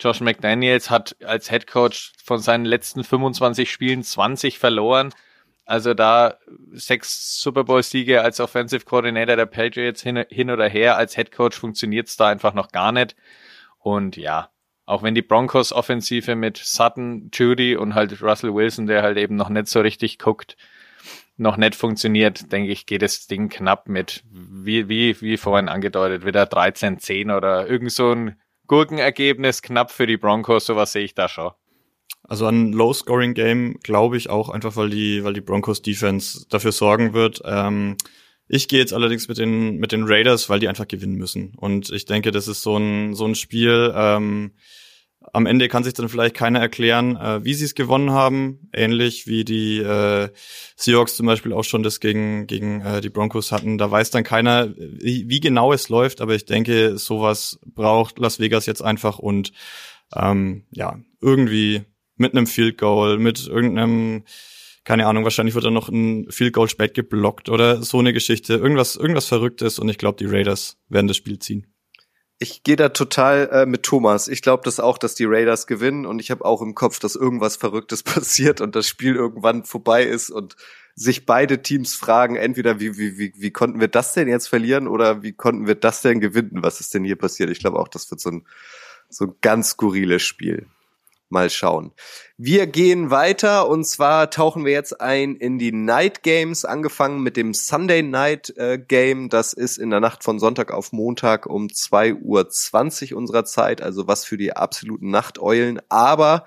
[0.01, 5.13] Josh McDaniels hat als Head Coach von seinen letzten 25 Spielen 20 verloren.
[5.65, 6.37] Also da
[6.71, 11.57] sechs Super Bowl-Siege als Offensive Coordinator der Patriots hin, hin oder her, als Head Coach
[11.57, 13.15] funktioniert es da einfach noch gar nicht.
[13.77, 14.49] Und ja,
[14.85, 19.35] auch wenn die Broncos Offensive mit Sutton, Judy und halt Russell Wilson, der halt eben
[19.35, 20.57] noch nicht so richtig guckt,
[21.37, 26.25] noch nicht funktioniert, denke ich, geht das Ding knapp mit, wie, wie, wie vorhin angedeutet,
[26.25, 28.40] wieder 13-10 oder irgend so ein
[28.71, 31.51] Gurkenergebnis knapp für die Broncos, sowas sehe ich da schon.
[32.23, 37.13] Also ein Low-Scoring-Game glaube ich auch einfach, weil die, weil die Broncos Defense dafür sorgen
[37.13, 37.41] wird.
[37.43, 37.97] Ähm,
[38.47, 41.53] ich gehe jetzt allerdings mit den, mit den Raiders, weil die einfach gewinnen müssen.
[41.57, 44.53] Und ich denke, das ist so ein, so ein Spiel, ähm,
[45.33, 48.69] am Ende kann sich dann vielleicht keiner erklären, äh, wie sie es gewonnen haben.
[48.73, 50.29] Ähnlich wie die äh,
[50.75, 53.77] Seahawks zum Beispiel auch schon das gegen, gegen äh, die Broncos hatten.
[53.77, 58.39] Da weiß dann keiner, wie, wie genau es läuft, aber ich denke, sowas braucht Las
[58.39, 59.53] Vegas jetzt einfach und
[60.15, 61.83] ähm, ja, irgendwie
[62.17, 64.23] mit einem Field Goal, mit irgendeinem,
[64.83, 68.55] keine Ahnung, wahrscheinlich wird dann noch ein Field Goal spät geblockt oder so eine Geschichte.
[68.55, 71.70] Irgendwas, irgendwas Verrücktes und ich glaube, die Raiders werden das Spiel ziehen.
[72.43, 74.27] Ich gehe da total äh, mit Thomas.
[74.27, 77.15] Ich glaube das auch, dass die Raiders gewinnen und ich habe auch im Kopf, dass
[77.15, 80.55] irgendwas Verrücktes passiert und das Spiel irgendwann vorbei ist und
[80.95, 84.87] sich beide Teams fragen, entweder wie, wie, wie, wie konnten wir das denn jetzt verlieren
[84.87, 86.63] oder wie konnten wir das denn gewinnen?
[86.63, 87.51] Was ist denn hier passiert?
[87.51, 88.47] Ich glaube auch, das wird so ein,
[89.07, 90.65] so ein ganz skurriles Spiel.
[91.31, 91.93] Mal schauen.
[92.37, 97.37] Wir gehen weiter und zwar tauchen wir jetzt ein in die Night Games, angefangen mit
[97.37, 99.29] dem Sunday Night äh, Game.
[99.29, 104.07] Das ist in der Nacht von Sonntag auf Montag um 2.20 Uhr unserer Zeit, also
[104.07, 105.79] was für die absoluten Nachteulen.
[105.89, 106.45] Aber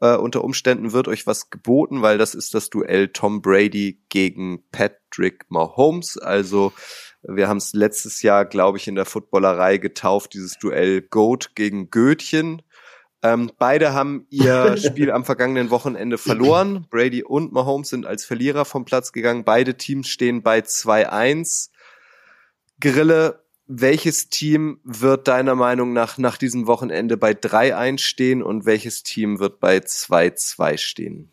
[0.00, 4.62] äh, unter Umständen wird euch was geboten, weil das ist das Duell Tom Brady gegen
[4.70, 6.18] Patrick Mahomes.
[6.18, 6.72] Also
[7.22, 11.90] wir haben es letztes Jahr, glaube ich, in der Footballerei getauft, dieses Duell Goat gegen
[11.90, 12.62] Götchen.
[13.22, 16.86] Ähm, beide haben ihr Spiel am vergangenen Wochenende verloren.
[16.90, 19.44] Brady und Mahomes sind als Verlierer vom Platz gegangen.
[19.44, 21.70] Beide Teams stehen bei 2-1.
[22.80, 29.02] Grille, welches Team wird deiner Meinung nach nach diesem Wochenende bei 3-1 stehen und welches
[29.02, 31.30] Team wird bei 2-2 stehen?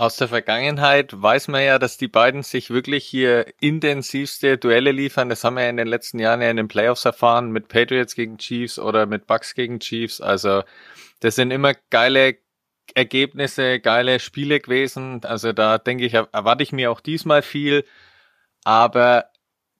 [0.00, 5.28] Aus der Vergangenheit weiß man ja, dass die beiden sich wirklich hier intensivste Duelle liefern.
[5.28, 8.14] Das haben wir ja in den letzten Jahren ja in den Playoffs erfahren, mit Patriots
[8.14, 10.20] gegen Chiefs oder mit Bucks gegen Chiefs.
[10.20, 10.62] Also
[11.18, 12.36] das sind immer geile
[12.94, 15.24] Ergebnisse, geile Spiele gewesen.
[15.24, 17.84] Also da denke ich, erwarte ich mir auch diesmal viel.
[18.62, 19.24] Aber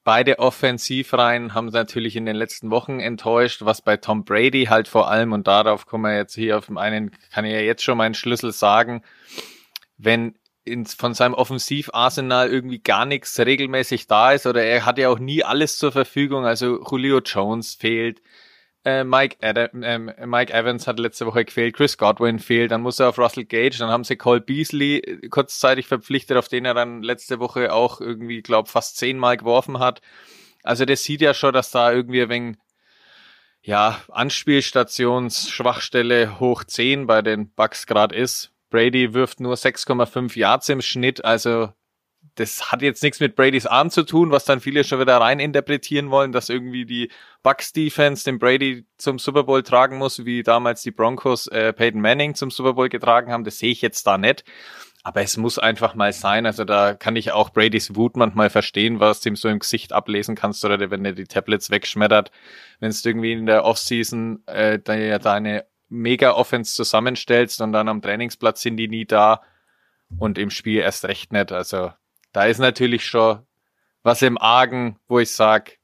[0.02, 5.08] beide Offensivreihen haben natürlich in den letzten Wochen enttäuscht, was bei Tom Brady halt vor
[5.08, 7.98] allem, und darauf kommen wir jetzt hier auf dem einen, kann ich ja jetzt schon
[7.98, 9.04] meinen Schlüssel sagen,
[9.98, 15.08] wenn ins, von seinem Offensivarsenal irgendwie gar nichts regelmäßig da ist oder er hat ja
[15.08, 16.46] auch nie alles zur Verfügung.
[16.46, 18.22] Also Julio Jones fehlt,
[18.84, 23.00] äh, Mike, Adam, äh, Mike Evans hat letzte Woche gefehlt, Chris Godwin fehlt, dann muss
[23.00, 26.74] er auf Russell Gage, dann haben sie Cole Beasley äh, kurzzeitig verpflichtet, auf den er
[26.74, 30.00] dann letzte Woche auch irgendwie, glaube fast zehnmal geworfen hat.
[30.62, 32.56] Also das sieht ja schon, dass da irgendwie ein wenig
[33.62, 38.52] ja, Anspielstationsschwachstelle hoch 10 bei den Bucks gerade ist.
[38.70, 41.70] Brady wirft nur 6,5 Yards im Schnitt, also
[42.38, 45.40] das hat jetzt nichts mit Bradys Arm zu tun, was dann viele schon wieder rein
[45.40, 47.10] interpretieren wollen, dass irgendwie die
[47.42, 52.00] Bucks Defense den Brady zum Super Bowl tragen muss, wie damals die Broncos äh, Peyton
[52.00, 53.44] Manning zum Super Bowl getragen haben.
[53.44, 54.44] Das sehe ich jetzt da nicht.
[55.04, 56.44] Aber es muss einfach mal sein.
[56.44, 60.34] Also da kann ich auch Bradys Wut manchmal verstehen, was ihm so im Gesicht ablesen
[60.34, 62.30] kannst oder wenn er die Tablets wegschmettert.
[62.78, 68.76] Wenn es irgendwie in der Offseason äh, deine Mega-Offense zusammenstellst und dann am Trainingsplatz sind
[68.76, 69.42] die nie da
[70.18, 71.52] und im Spiel erst recht nicht.
[71.52, 71.92] Also
[72.32, 73.40] da ist natürlich schon
[74.02, 75.78] was im Argen, wo ich sag,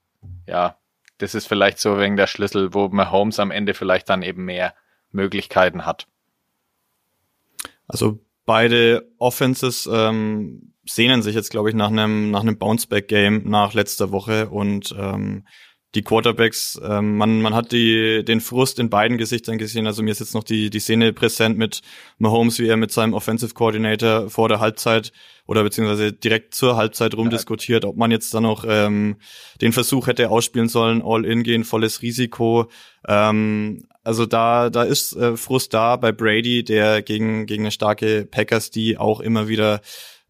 [0.47, 0.77] ja,
[1.19, 4.75] das ist vielleicht so wegen der Schlüssel, wo Mahomes am Ende vielleicht dann eben mehr
[5.11, 6.07] Möglichkeiten hat.
[7.87, 13.75] Also beide Offenses ähm, sehnen sich jetzt, glaube ich, nach einem nach einem Bounceback-Game nach
[13.75, 15.47] letzter Woche und ähm,
[15.95, 19.87] die Quarterbacks, ähm, man, man hat die, den Frust in beiden Gesichtern gesehen.
[19.87, 21.83] Also mir ist jetzt noch die, die Szene präsent mit
[22.19, 25.13] Mahomes, wie er mit seinem Offensive Coordinator vor der Halbzeit
[25.47, 29.17] oder beziehungsweise direkt zur Halbzeit rumdiskutiert, ob man jetzt dann noch ähm,
[29.61, 32.71] den Versuch hätte ausspielen sollen, all in gehen, volles Risiko.
[33.07, 38.27] Ähm, also da, da ist äh, Frust da bei Brady, der gegen, gegen eine starke
[38.31, 39.81] Packers, die auch immer wieder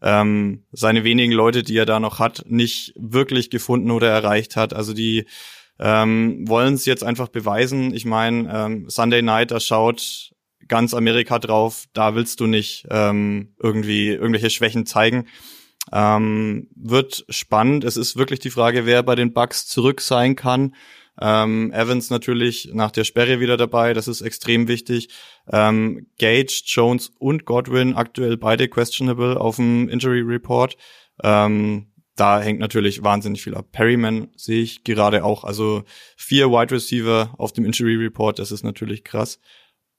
[0.01, 4.73] ähm, seine wenigen Leute, die er da noch hat, nicht wirklich gefunden oder erreicht hat.
[4.73, 5.25] Also die
[5.79, 7.93] ähm, wollen es jetzt einfach beweisen.
[7.93, 10.31] Ich meine, ähm, Sunday Night, da schaut
[10.67, 11.85] ganz Amerika drauf.
[11.93, 15.27] Da willst du nicht ähm, irgendwie irgendwelche Schwächen zeigen.
[15.91, 17.83] Ähm, wird spannend.
[17.83, 20.73] Es ist wirklich die Frage, wer bei den Bucks zurück sein kann.
[21.21, 25.09] Ähm, Evans natürlich nach der Sperre wieder dabei, das ist extrem wichtig.
[25.49, 30.75] Ähm, Gage, Jones und Godwin aktuell beide questionable auf dem Injury Report.
[31.23, 33.67] Ähm, da hängt natürlich wahnsinnig viel ab.
[33.71, 35.83] Perryman sehe ich gerade auch, also
[36.15, 39.39] vier Wide Receiver auf dem Injury Report, das ist natürlich krass.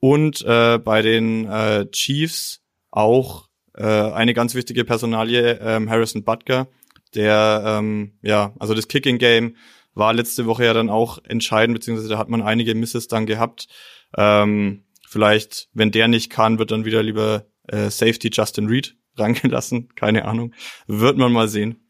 [0.00, 6.68] Und äh, bei den äh, Chiefs auch äh, eine ganz wichtige Personalie, ähm, Harrison Butker,
[7.14, 9.56] der ähm, ja, also das Kicking Game
[9.94, 13.68] war letzte Woche ja dann auch entscheidend, beziehungsweise da hat man einige Misses dann gehabt.
[14.16, 19.88] Ähm, vielleicht, wenn der nicht kann, wird dann wieder lieber äh, Safety Justin Reed rangelassen.
[19.94, 20.52] Keine Ahnung.
[20.86, 21.85] Wird man mal sehen.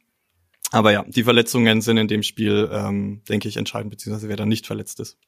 [0.73, 4.47] Aber ja, die Verletzungen sind in dem Spiel, ähm, denke ich, entscheidend, beziehungsweise wer da
[4.47, 5.19] nicht verletzt ist.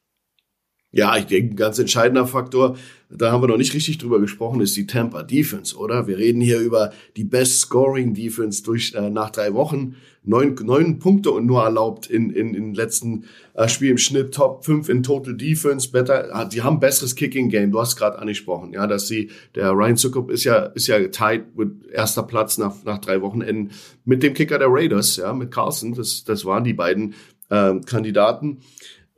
[0.91, 2.77] Ja, ich denke, ein ganz entscheidender Faktor,
[3.11, 6.07] da haben wir noch nicht richtig drüber gesprochen, ist die Tampa Defense, oder?
[6.07, 9.97] Wir reden hier über die Best Scoring Defense durch äh, nach drei Wochen.
[10.25, 13.25] Neun, neun Punkte und nur erlaubt in, in, in letzten
[13.55, 15.91] äh, Spiel im Schnitt Top 5 in Total Defense.
[15.91, 17.71] Better, äh, die haben besseres Kicking Game.
[17.71, 21.57] Du hast gerade angesprochen, ja, dass sie, der Ryan Zuckup ist ja, ist ja tight
[21.57, 23.71] mit erster Platz nach, nach drei Wochenenden
[24.05, 25.95] mit dem Kicker der Raiders, ja, mit Carlson.
[25.95, 27.15] Das, das waren die beiden
[27.51, 28.59] äh, Kandidaten.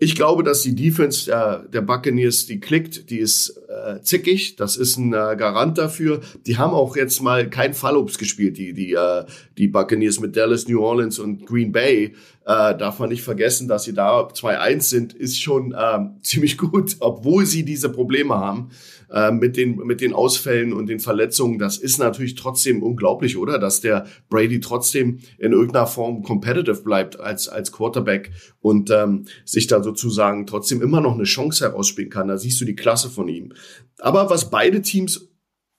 [0.02, 4.56] Ich glaube, dass die Defense äh, der Buccaneers, die klickt, die ist äh, zickig.
[4.56, 6.22] Das ist ein äh, Garant dafür.
[6.46, 9.26] Die haben auch jetzt mal kein Fallops gespielt, die, die, äh,
[9.58, 12.14] die Buccaneers mit Dallas, New Orleans und Green Bay.
[12.46, 16.96] Äh, darf man nicht vergessen, dass sie da 2-1 sind, ist schon äh, ziemlich gut,
[17.00, 18.70] obwohl sie diese Probleme haben
[19.12, 21.58] äh, mit, den, mit den Ausfällen und den Verletzungen.
[21.58, 23.58] Das ist natürlich trotzdem unglaublich, oder?
[23.58, 29.66] Dass der Brady trotzdem in irgendeiner Form competitive bleibt als, als Quarterback und ähm, sich
[29.66, 32.28] da sozusagen trotzdem immer noch eine Chance herausspielen kann.
[32.28, 33.52] Da siehst du die Klasse von ihm.
[33.98, 35.29] Aber was beide Teams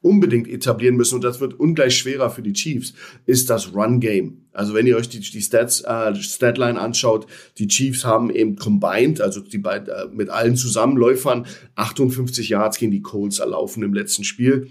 [0.02, 2.93] unbedingt etablieren müssen, und das wird ungleich schwerer für die Chiefs,
[3.26, 4.45] ist das Run-Game.
[4.52, 7.28] Also wenn ihr euch die, die Stats, äh, Statline anschaut,
[7.58, 11.45] die Chiefs haben eben combined, also die beiden äh, mit allen Zusammenläufern,
[11.76, 14.68] 58 Yards gegen die Colts erlaufen im letzten Spiel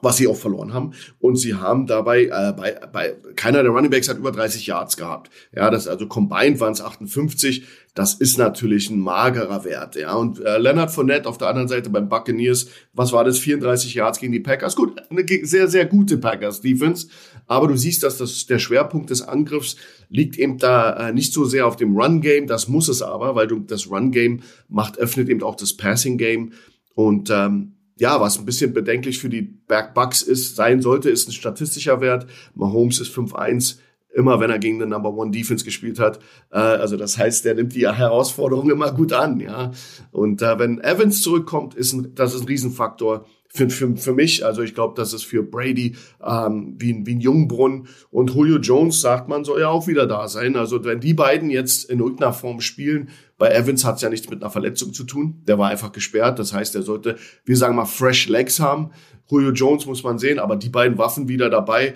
[0.00, 0.92] was sie auch verloren haben.
[1.20, 4.96] Und sie haben dabei, äh, bei, bei keiner der Running Backs hat über 30 Yards
[4.96, 5.30] gehabt.
[5.54, 7.64] Ja, das also combined waren es 58.
[7.94, 9.96] Das ist natürlich ein magerer Wert.
[9.96, 13.38] Ja, und äh, Leonard Fournette auf der anderen Seite beim Buccaneers, was war das?
[13.38, 14.76] 34 Yards gegen die Packers.
[14.76, 17.08] Gut, eine sehr, sehr gute Packers Defense.
[17.46, 19.76] Aber du siehst, dass das, der Schwerpunkt des Angriffs
[20.08, 22.46] liegt eben da äh, nicht so sehr auf dem Run Game.
[22.46, 26.16] Das muss es aber, weil du das Run Game macht, öffnet eben auch das Passing
[26.16, 26.52] Game.
[26.94, 31.32] Und ähm, ja, was ein bisschen bedenklich für die Bergbucks ist, sein sollte, ist ein
[31.32, 32.26] statistischer Wert.
[32.54, 33.78] Mahomes ist 5-1,
[34.14, 36.18] immer wenn er gegen den Number One Defense gespielt hat.
[36.50, 39.72] Äh, also das heißt, der nimmt die Herausforderung immer gut an, ja.
[40.10, 44.44] Und äh, wenn Evans zurückkommt, ist ein, das ist ein Riesenfaktor für, für, für mich.
[44.44, 47.88] Also ich glaube, das ist für Brady ähm, wie, ein, wie ein Jungbrunnen.
[48.10, 50.56] Und Julio Jones, sagt man, soll ja auch wieder da sein.
[50.56, 54.30] Also wenn die beiden jetzt in irgendeiner Form spielen, bei Evans hat es ja nichts
[54.30, 55.42] mit einer Verletzung zu tun.
[55.46, 56.38] Der war einfach gesperrt.
[56.38, 58.90] Das heißt, er sollte, wir sagen mal, fresh legs haben.
[59.30, 61.94] Julio Jones muss man sehen, aber die beiden Waffen wieder dabei.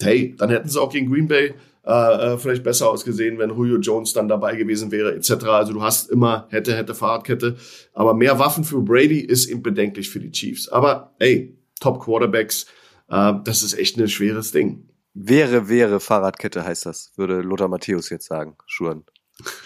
[0.00, 1.54] Hey, dann hätten sie auch gegen Green Bay
[1.84, 5.44] äh, äh, vielleicht besser ausgesehen, wenn Julio Jones dann dabei gewesen wäre, etc.
[5.44, 7.56] Also du hast immer hätte, hätte, Fahrradkette.
[7.94, 10.68] Aber mehr Waffen für Brady ist eben bedenklich für die Chiefs.
[10.68, 12.66] Aber ey, Top Quarterbacks,
[13.08, 14.88] äh, das ist echt ein schweres Ding.
[15.14, 19.04] Wäre, wäre Fahrradkette heißt das, würde Lothar Matthäus jetzt sagen, Schuren.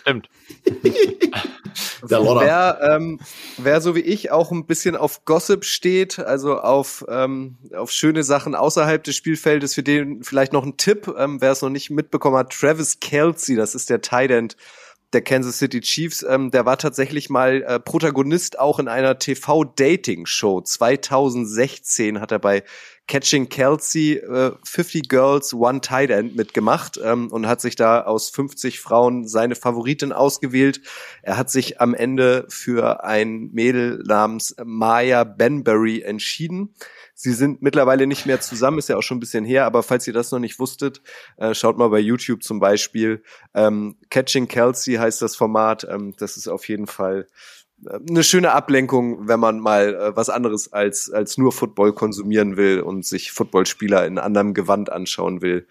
[0.01, 0.29] Stimmt.
[2.03, 3.21] wer, ähm,
[3.57, 8.23] wer so wie ich auch ein bisschen auf Gossip steht, also auf, ähm, auf schöne
[8.23, 11.91] Sachen außerhalb des Spielfeldes, für den vielleicht noch ein Tipp, ähm, wer es noch nicht
[11.91, 14.57] mitbekommen hat, Travis Kelsey, das ist der Tight End
[15.13, 20.63] der Kansas City Chiefs, ähm, der war tatsächlich mal äh, Protagonist auch in einer TV-Dating-Show.
[20.63, 22.65] 2016 hat er bei
[23.09, 28.31] Catching Kelsey äh, 50 Girls One Tight End mitgemacht ähm, und hat sich da aus
[28.31, 30.81] 50 Frauen seine Favoritin ausgewählt.
[31.23, 36.75] Er hat sich am Ende für ein Mädel namens Maya Benbury entschieden.
[37.15, 40.07] Sie sind mittlerweile nicht mehr zusammen, ist ja auch schon ein bisschen her, aber falls
[40.07, 41.03] ihr das noch nicht wusstet,
[41.37, 43.23] äh, schaut mal bei YouTube zum Beispiel.
[43.55, 45.87] Ähm, Catching Kelsey heißt das Format.
[45.89, 47.27] Ähm, das ist auf jeden Fall
[47.89, 52.81] eine schöne Ablenkung, wenn man mal äh, was anderes als, als nur Football konsumieren will
[52.81, 55.67] und sich Footballspieler in anderem Gewand anschauen will.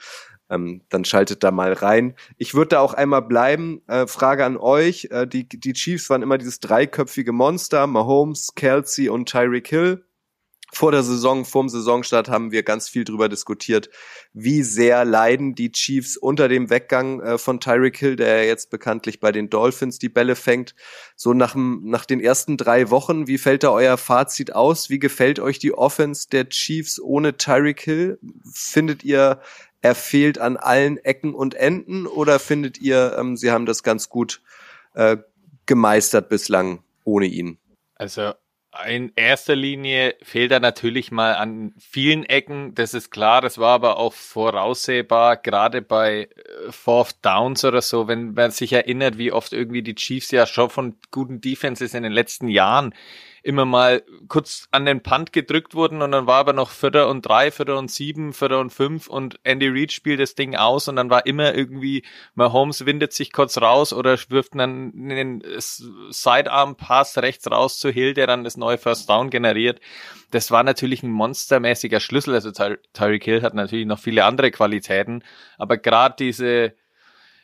[0.50, 2.16] Ähm, dann schaltet da mal rein.
[2.38, 3.82] Ich würde da auch einmal bleiben.
[3.88, 5.08] Äh, Frage an euch.
[5.10, 7.88] Äh, die, die Chiefs waren immer dieses dreiköpfige Monster.
[7.88, 10.04] Mahomes, Kelsey und Tyreek Hill.
[10.74, 13.90] Vor der Saison, vorm Saisonstart haben wir ganz viel drüber diskutiert,
[14.34, 19.20] wie sehr leiden die Chiefs unter dem Weggang äh, von Tyreek Hill, der jetzt bekanntlich
[19.20, 20.74] bei den Dolphins die Bälle fängt.
[21.16, 24.90] So nach, nach den ersten drei Wochen, wie fällt da euer Fazit aus?
[24.90, 28.20] Wie gefällt euch die Offense der Chiefs ohne Tyreek Hill?
[28.54, 29.42] Findet ihr,
[29.82, 34.08] er fehlt an allen Ecken und Enden oder findet ihr, ähm, sie haben das ganz
[34.08, 34.42] gut
[34.94, 35.18] äh,
[35.66, 37.58] gemeistert bislang ohne ihn?
[37.96, 38.34] Also
[38.88, 43.74] in erster Linie fehlt er natürlich mal an vielen Ecken, das ist klar, das war
[43.74, 49.32] aber auch voraussehbar, gerade bei äh, Fourth Downs oder so, wenn man sich erinnert, wie
[49.32, 52.94] oft irgendwie die Chiefs ja schon von guten Defenses in den letzten Jahren
[53.44, 57.26] immer mal kurz an den Punt gedrückt wurden und dann war aber noch Vierter und
[57.26, 60.96] drei, Vierter und sieben, Vierter und fünf und Andy Reid spielt das Ding aus und
[60.96, 62.04] dann war immer irgendwie,
[62.36, 68.28] Mahomes windet sich kurz raus oder wirft dann einen Sidearm-Pass rechts raus zu Hill, der
[68.28, 69.80] dann das neue First Down generiert.
[70.30, 72.36] Das war natürlich ein monstermäßiger Schlüssel.
[72.36, 75.24] Also Ty Tyreek Hill hat natürlich noch viele andere Qualitäten,
[75.58, 76.74] aber gerade diese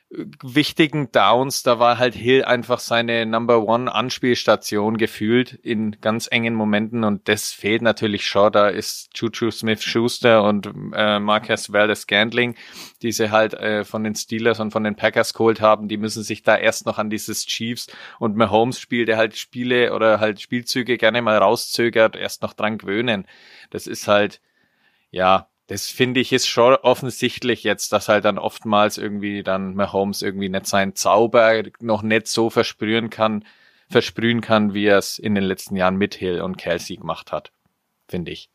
[0.10, 6.56] wichtigen Downs, da war halt Hill einfach seine Number One Anspielstation gefühlt in ganz engen
[6.56, 8.52] Momenten und das fehlt natürlich schon.
[8.54, 12.56] Da ist Juju Smith Schuster und äh, Marcus Valdez Scandling,
[13.02, 16.24] die sie halt äh, von den Steelers und von den Packers geholt haben, die müssen
[16.24, 17.88] sich da erst noch an dieses Chiefs
[18.18, 22.78] und Mahomes Spiel, der halt Spiele oder halt Spielzüge gerne mal rauszögert, erst noch dran
[22.78, 23.28] gewöhnen.
[23.72, 24.42] Das ist halt,
[25.12, 30.22] ja, das finde ich ist schon offensichtlich jetzt, dass halt dann oftmals irgendwie dann Mahomes
[30.22, 33.44] irgendwie nicht seinen Zauber noch nicht so versprühen kann,
[33.90, 37.52] versprühen kann, wie er es in den letzten Jahren mit Hill und Kelsey gemacht hat,
[38.08, 38.50] finde ich.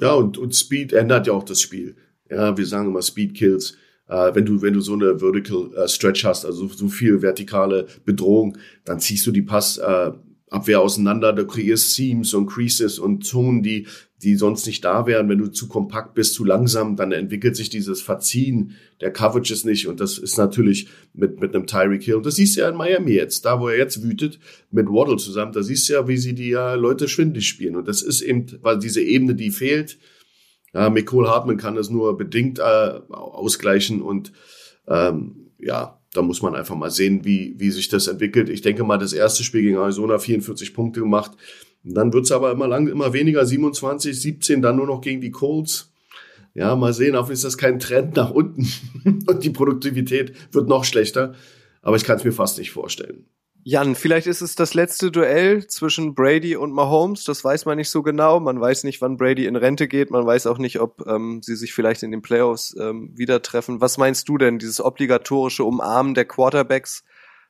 [0.00, 1.96] Ja, und, und Speed ändert ja auch das Spiel.
[2.30, 3.76] Ja, wir sagen immer Speed kills.
[4.08, 7.86] Äh, wenn du, wenn du so eine Vertical äh, Stretch hast, also so viel vertikale
[8.04, 10.12] Bedrohung, dann ziehst du die Pass, äh,
[10.48, 13.86] Abwehr auseinander, du kreierst Seams und Creases und Zonen, die
[14.22, 15.28] die sonst nicht da wären.
[15.28, 19.88] Wenn du zu kompakt bist, zu langsam, dann entwickelt sich dieses Verziehen der Coverages nicht.
[19.88, 22.16] Und das ist natürlich mit, mit einem Tyreek Hill.
[22.16, 24.38] Und das siehst du ja in Miami jetzt, da wo er jetzt wütet,
[24.70, 25.52] mit Waddle zusammen.
[25.52, 27.76] Da siehst du ja, wie sie die ja Leute schwindlig spielen.
[27.76, 29.98] Und das ist eben, weil diese Ebene, die fehlt.
[30.72, 32.62] Ja, Nicole Hartman kann das nur bedingt äh,
[33.10, 34.00] ausgleichen.
[34.00, 34.32] Und
[34.88, 38.48] ähm, ja, da muss man einfach mal sehen, wie, wie sich das entwickelt.
[38.48, 41.32] Ich denke mal, das erste Spiel gegen Arizona 44 Punkte gemacht.
[41.84, 45.92] Dann wird's aber immer lang, immer weniger, 27, 17, dann nur noch gegen die Colts.
[46.54, 48.66] Ja, mal sehen, hoffentlich ist das kein Trend nach unten
[49.26, 51.34] und die Produktivität wird noch schlechter.
[51.82, 53.26] Aber ich kann es mir fast nicht vorstellen.
[53.68, 57.24] Jan, vielleicht ist es das letzte Duell zwischen Brady und Mahomes.
[57.24, 58.38] Das weiß man nicht so genau.
[58.38, 60.12] Man weiß nicht, wann Brady in Rente geht.
[60.12, 63.80] Man weiß auch nicht, ob ähm, sie sich vielleicht in den Playoffs ähm, wieder treffen.
[63.80, 67.02] Was meinst du denn, dieses obligatorische Umarmen der Quarterbacks?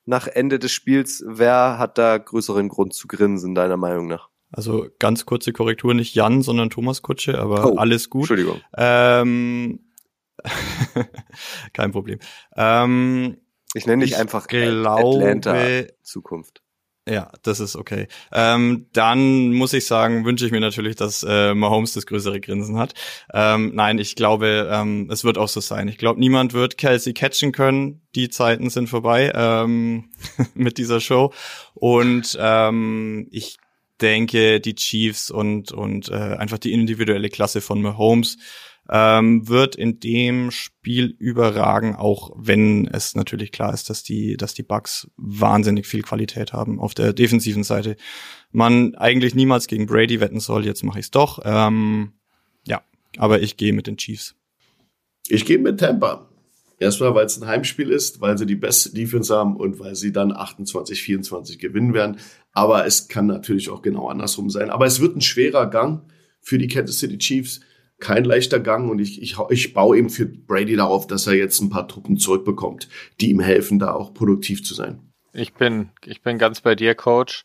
[0.06, 1.24] nach Ende des Spiels.
[1.26, 4.28] Wer hat da größeren Grund zu grinsen, deiner Meinung nach?
[4.52, 8.22] Also ganz kurze Korrektur, nicht Jan, sondern Thomas Kutsche, aber oh, alles gut.
[8.22, 8.60] Entschuldigung.
[8.76, 9.80] Ähm,
[11.72, 12.20] kein Problem.
[12.56, 13.38] Ähm,
[13.76, 16.62] ich nenne dich einfach glaube, Atlanta Zukunft.
[17.08, 18.08] Ja, das ist okay.
[18.32, 22.78] Ähm, dann muss ich sagen, wünsche ich mir natürlich, dass äh, Mahomes das größere Grinsen
[22.78, 22.94] hat.
[23.32, 25.86] Ähm, nein, ich glaube, ähm, es wird auch so sein.
[25.86, 28.02] Ich glaube, niemand wird Kelsey catchen können.
[28.16, 30.10] Die Zeiten sind vorbei ähm,
[30.54, 31.32] mit dieser Show.
[31.74, 33.58] Und ähm, ich
[34.00, 38.36] denke, die Chiefs und und äh, einfach die individuelle Klasse von Mahomes
[38.90, 44.54] ähm, wird in dem Spiel überragen, auch wenn es natürlich klar ist, dass die, dass
[44.54, 47.96] die Bucks wahnsinnig viel Qualität haben auf der defensiven Seite.
[48.52, 51.40] Man eigentlich niemals gegen Brady wetten soll, jetzt mache ich es doch.
[51.44, 52.12] Ähm,
[52.66, 52.82] ja,
[53.16, 54.34] aber ich gehe mit den Chiefs.
[55.28, 56.28] Ich gehe mit Tampa.
[56.78, 60.12] Erstmal, weil es ein Heimspiel ist, weil sie die beste Defense haben und weil sie
[60.12, 62.18] dann 28, 24 gewinnen werden.
[62.52, 64.68] Aber es kann natürlich auch genau andersrum sein.
[64.70, 66.02] Aber es wird ein schwerer Gang
[66.40, 67.60] für die Kansas City Chiefs
[67.98, 71.60] kein leichter Gang und ich, ich, ich baue eben für Brady darauf, dass er jetzt
[71.60, 72.88] ein paar Truppen zurückbekommt,
[73.20, 75.00] die ihm helfen, da auch produktiv zu sein.
[75.32, 77.44] Ich bin, ich bin ganz bei dir, Coach.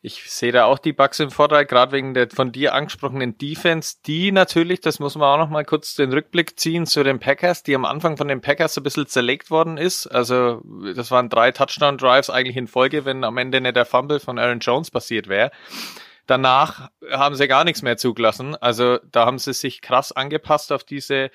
[0.00, 3.96] Ich sehe da auch die Bugs im Vorteil, gerade wegen der von dir angesprochenen Defense,
[4.06, 7.64] die natürlich, das muss man auch noch mal kurz den Rückblick ziehen zu den Packers,
[7.64, 10.06] die am Anfang von den Packers ein bisschen zerlegt worden ist.
[10.06, 10.62] Also
[10.94, 14.60] das waren drei Touchdown-Drives eigentlich in Folge, wenn am Ende nicht der Fumble von Aaron
[14.60, 15.50] Jones passiert wäre.
[16.28, 18.54] Danach haben sie gar nichts mehr zugelassen.
[18.54, 21.30] Also da haben sie sich krass angepasst auf diese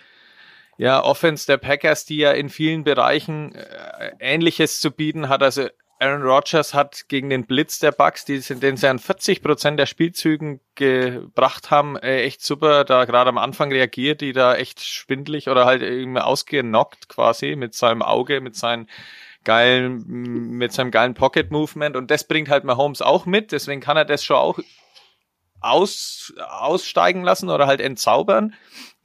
[0.77, 5.41] ja, Offense der Packers, die ja in vielen Bereichen äh, Ähnliches zu bieten hat.
[5.41, 5.67] Also
[5.97, 9.87] Aaron Rodgers hat gegen den Blitz der Bucks, die, den sie an 40 Prozent der
[9.87, 15.49] Spielzügen gebracht haben, äh, echt super da gerade am Anfang reagiert, die da echt schwindlig
[15.49, 18.87] oder halt irgendwie ausgenockt quasi mit seinem Auge, mit seinen
[19.43, 21.95] geilen, mit seinem geilen Pocket Movement.
[21.95, 24.59] Und das bringt halt Mahomes auch mit, deswegen kann er das schon auch
[25.61, 28.53] aus, aussteigen lassen oder halt entzaubern,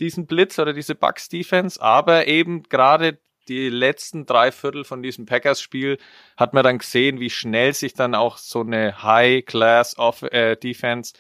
[0.00, 3.18] diesen Blitz oder diese Bucks Defense, aber eben gerade
[3.48, 5.96] die letzten drei Viertel von diesem Packers-Spiel
[6.36, 11.18] hat man dann gesehen, wie schnell sich dann auch so eine High-Class-Defense äh,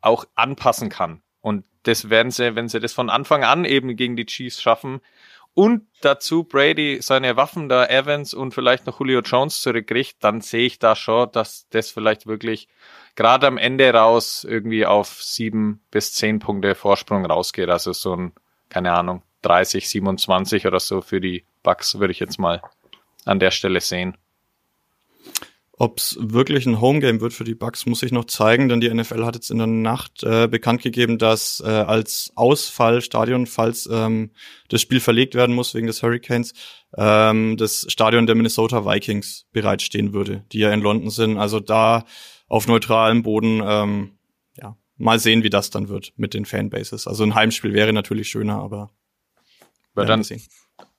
[0.00, 1.20] auch anpassen kann.
[1.40, 5.00] Und das werden sie, wenn sie das von Anfang an eben gegen die Chiefs schaffen
[5.54, 10.66] und dazu Brady seine Waffen da Evans und vielleicht noch Julio Jones zurückkriegt, dann sehe
[10.66, 12.68] ich da schon, dass das vielleicht wirklich
[13.14, 17.68] gerade am Ende raus irgendwie auf sieben bis zehn Punkte Vorsprung rausgeht.
[17.68, 18.32] Also so ein,
[18.68, 22.60] keine Ahnung, 30, 27 oder so für die Bucks würde ich jetzt mal
[23.24, 24.16] an der Stelle sehen.
[25.76, 28.92] Ob es wirklich ein Homegame wird für die Bucks, muss ich noch zeigen, denn die
[28.92, 34.30] NFL hat jetzt in der Nacht äh, bekannt gegeben, dass äh, als Ausfallstadion, falls ähm,
[34.68, 36.54] das Spiel verlegt werden muss wegen des Hurricanes,
[36.96, 41.38] ähm, das Stadion der Minnesota Vikings bereitstehen würde, die ja in London sind.
[41.38, 42.04] Also da
[42.46, 44.12] auf neutralem Boden, ähm,
[44.56, 47.08] ja, mal sehen, wie das dann wird mit den Fanbases.
[47.08, 48.92] Also ein Heimspiel wäre natürlich schöner, aber
[49.94, 50.42] wird dann, sehen.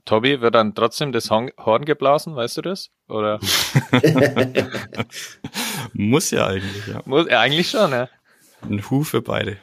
[0.06, 2.92] Tobi, wird dann trotzdem das Horn geblasen, weißt du das?
[3.10, 3.40] Oder?
[5.94, 7.02] Muss ja eigentlich, ja.
[7.06, 8.08] Muss, ja, eigentlich schon, ja.
[8.62, 9.58] Ein Hu für beide.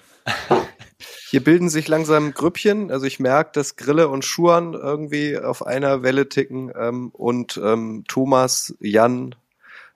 [1.30, 2.90] Hier bilden sich langsam Grüppchen.
[2.90, 8.04] Also ich merke, dass Grille und Schuan irgendwie auf einer Welle ticken ähm, und ähm,
[8.08, 9.34] Thomas, Jan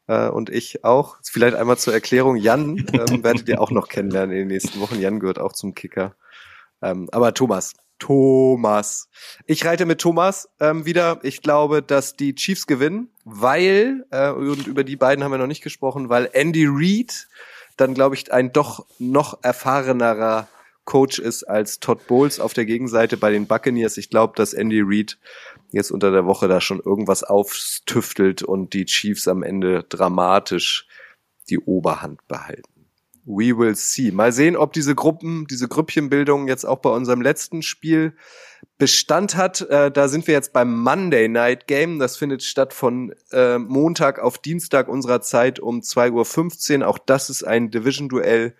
[0.07, 1.17] äh, und ich auch.
[1.23, 2.37] Vielleicht einmal zur Erklärung.
[2.37, 5.01] Jan ähm, werdet ihr auch noch kennenlernen in den nächsten Wochen.
[5.01, 6.15] Jan gehört auch zum Kicker.
[6.83, 9.09] Ähm, aber Thomas, Thomas.
[9.47, 11.21] Ich reite mit Thomas ähm, wieder.
[11.23, 15.47] Ich glaube, dass die Chiefs gewinnen, weil, äh, und über die beiden haben wir noch
[15.47, 17.29] nicht gesprochen, weil Andy Reid
[17.77, 20.49] dann, glaube ich, ein doch noch erfahrenerer
[20.85, 23.99] Coach ist als Todd Bowles auf der Gegenseite bei den Buccaneers.
[23.99, 25.19] Ich glaube, dass Andy Reid
[25.73, 30.87] jetzt unter der Woche da schon irgendwas auftüftelt und die Chiefs am Ende dramatisch
[31.51, 32.76] die Oberhand behalten.
[33.27, 34.13] We will see.
[34.13, 38.15] Mal sehen, ob diese Gruppen, diese Grüppchenbildung jetzt auch bei unserem letzten Spiel
[38.79, 39.63] Bestand hat.
[39.63, 41.99] Äh, da sind wir jetzt beim Monday Night Game.
[41.99, 46.89] Das findet statt von äh, Montag auf Dienstag unserer Zeit um 2.15 Uhr.
[46.89, 48.55] Auch das ist ein Division-Duell.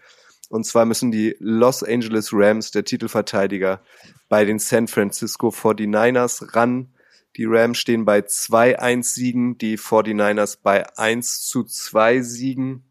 [0.49, 3.83] Und zwar müssen die Los Angeles Rams, der Titelverteidiger,
[4.29, 6.93] bei den San Francisco 49ers ran.
[7.37, 12.85] Die Rams stehen bei 2-1 Siegen, die 49ers bei 1 zu 2 Siegen.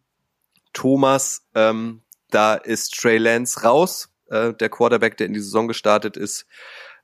[0.76, 6.17] Thomas, ähm, da ist Trey Lance raus, äh, der Quarterback, der in die Saison gestartet
[6.17, 6.45] ist.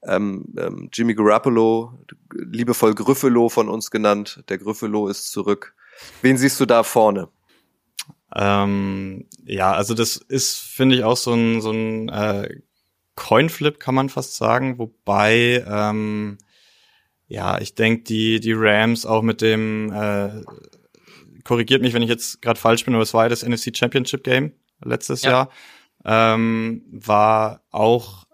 [0.04, 4.44] Ähm, ähm, Jimmy Garoppolo, liebevoll Griffelo von uns genannt.
[4.50, 5.76] Der Griffelo ist zurück.
[6.22, 7.30] Wen siehst du da vorne?
[8.36, 12.62] Ähm, ja, also das ist, finde ich, auch so ein, so ein äh,
[13.16, 14.80] Coinflip, kann man fast sagen.
[14.80, 16.38] Wobei, ähm,
[17.28, 20.42] ja, ich denke, die, die Rams auch mit dem äh,
[21.44, 24.24] korrigiert mich, wenn ich jetzt gerade falsch bin, aber es war ja das NFC Championship
[24.24, 25.32] Game letztes ja.
[25.32, 25.52] Jahr.
[26.04, 28.26] Ähm, war auch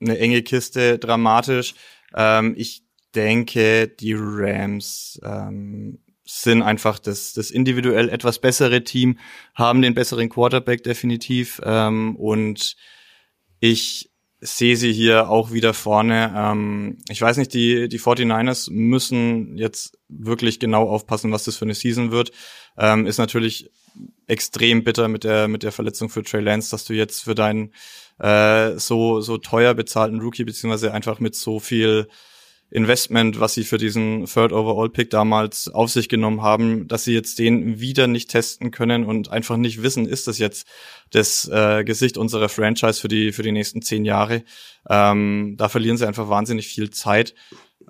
[0.00, 1.74] eine enge Kiste, dramatisch.
[2.14, 9.18] Ähm, ich denke, die Rams ähm, sind einfach das, das individuell etwas bessere Team,
[9.54, 11.60] haben den besseren Quarterback definitiv.
[11.64, 12.76] Ähm, und
[13.58, 14.09] ich
[14.40, 16.32] sehe sie hier auch wieder vorne.
[16.34, 21.66] Ähm, ich weiß nicht, die, die 49ers müssen jetzt wirklich genau aufpassen, was das für
[21.66, 22.32] eine Season wird.
[22.78, 23.70] Ähm, ist natürlich
[24.26, 27.72] extrem bitter mit der, mit der Verletzung für Trey Lance, dass du jetzt für deinen
[28.18, 32.08] äh, so, so teuer bezahlten Rookie, beziehungsweise einfach mit so viel
[32.70, 37.12] Investment, was sie für diesen Third Overall Pick damals auf sich genommen haben, dass sie
[37.12, 40.68] jetzt den wieder nicht testen können und einfach nicht wissen, ist das jetzt
[41.10, 44.44] das äh, Gesicht unserer Franchise für die für die nächsten zehn Jahre.
[44.88, 47.34] Ähm, da verlieren sie einfach wahnsinnig viel Zeit.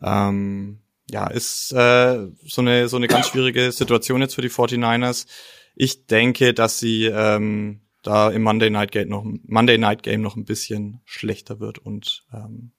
[0.03, 5.27] Ähm, ja, ist äh, so eine so eine ganz schwierige Situation jetzt für die 49ers.
[5.75, 10.37] Ich denke, dass sie ähm, da im Monday Night Game noch Monday Night Game noch
[10.37, 12.73] ein bisschen schlechter wird und ähm,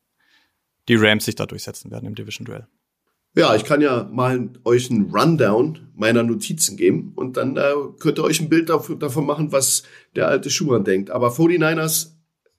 [0.88, 2.67] die Rams sich da durchsetzen werden im Division-Duell.
[3.34, 8.19] Ja, ich kann ja mal euch einen Rundown meiner Notizen geben und dann äh, könnt
[8.19, 9.84] ihr euch ein Bild dafür, davon machen, was
[10.15, 11.11] der alte Schumann denkt.
[11.11, 12.09] Aber 49ers,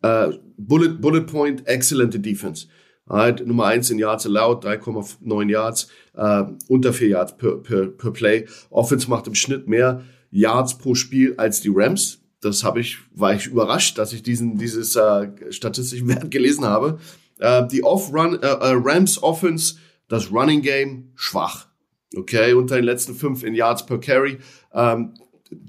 [0.01, 2.69] äh, Bullet, Bullet Point, exzellente Defense.
[3.07, 8.11] Halt, Nummer eins in Yards allowed, 3,9 Yards, äh, unter 4 Yards per, per, per
[8.13, 8.47] Play.
[8.71, 12.23] Offense macht im Schnitt mehr Yards pro Spiel als die Rams.
[12.41, 16.99] Das habe ich, war ich überrascht, dass ich diesen, dieses äh, statistischen Wert gelesen habe.
[17.43, 19.75] Äh, die Off-Run, äh, äh, Rams Offense,
[20.09, 21.67] das Running Game schwach.
[22.15, 24.39] Okay, unter den letzten fünf in Yards per Carry.
[24.73, 25.15] Ähm,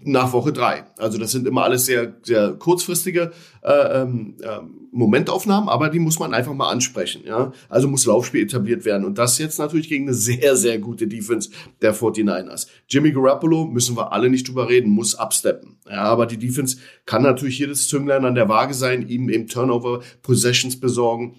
[0.04, 0.86] nach Woche drei.
[0.98, 3.32] Also das sind immer alles sehr, sehr kurzfristige
[3.64, 4.60] äh, ähm, äh,
[4.92, 7.24] Momentaufnahmen, aber die muss man einfach mal ansprechen.
[7.26, 7.52] Ja?
[7.70, 9.06] Also muss Laufspiel etabliert werden.
[9.06, 11.50] Und das jetzt natürlich gegen eine sehr, sehr gute Defense
[11.82, 12.68] der 49ers.
[12.88, 15.78] Jimmy Garoppolo, müssen wir alle nicht drüber reden, muss absteppen.
[15.90, 20.02] Ja, aber die Defense kann natürlich jedes Zünglein an der Waage sein, ihm eben Turnover,
[20.22, 21.36] Possessions besorgen.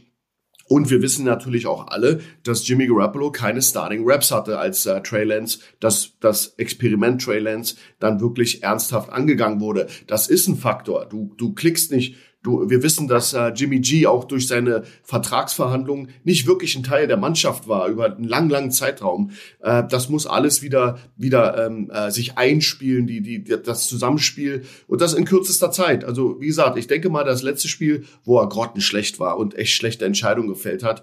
[0.67, 5.01] Und wir wissen natürlich auch alle, dass Jimmy Garoppolo keine Starting Raps hatte, als äh,
[5.03, 9.89] Trey Lance, dass das Experiment Trey Lance dann wirklich ernsthaft angegangen wurde.
[10.07, 11.07] Das ist ein Faktor.
[11.07, 16.11] Du, du klickst nicht Du, wir wissen, dass äh, Jimmy G auch durch seine Vertragsverhandlungen
[16.25, 19.31] nicht wirklich ein Teil der Mannschaft war über einen langen, langen Zeitraum.
[19.61, 25.01] Äh, das muss alles wieder wieder ähm, äh, sich einspielen, die die das Zusammenspiel und
[25.01, 26.05] das in kürzester Zeit.
[26.05, 29.73] Also wie gesagt, ich denke mal, das letzte Spiel, wo er grottenschlecht war und echt
[29.73, 31.03] schlechte Entscheidungen gefällt hat,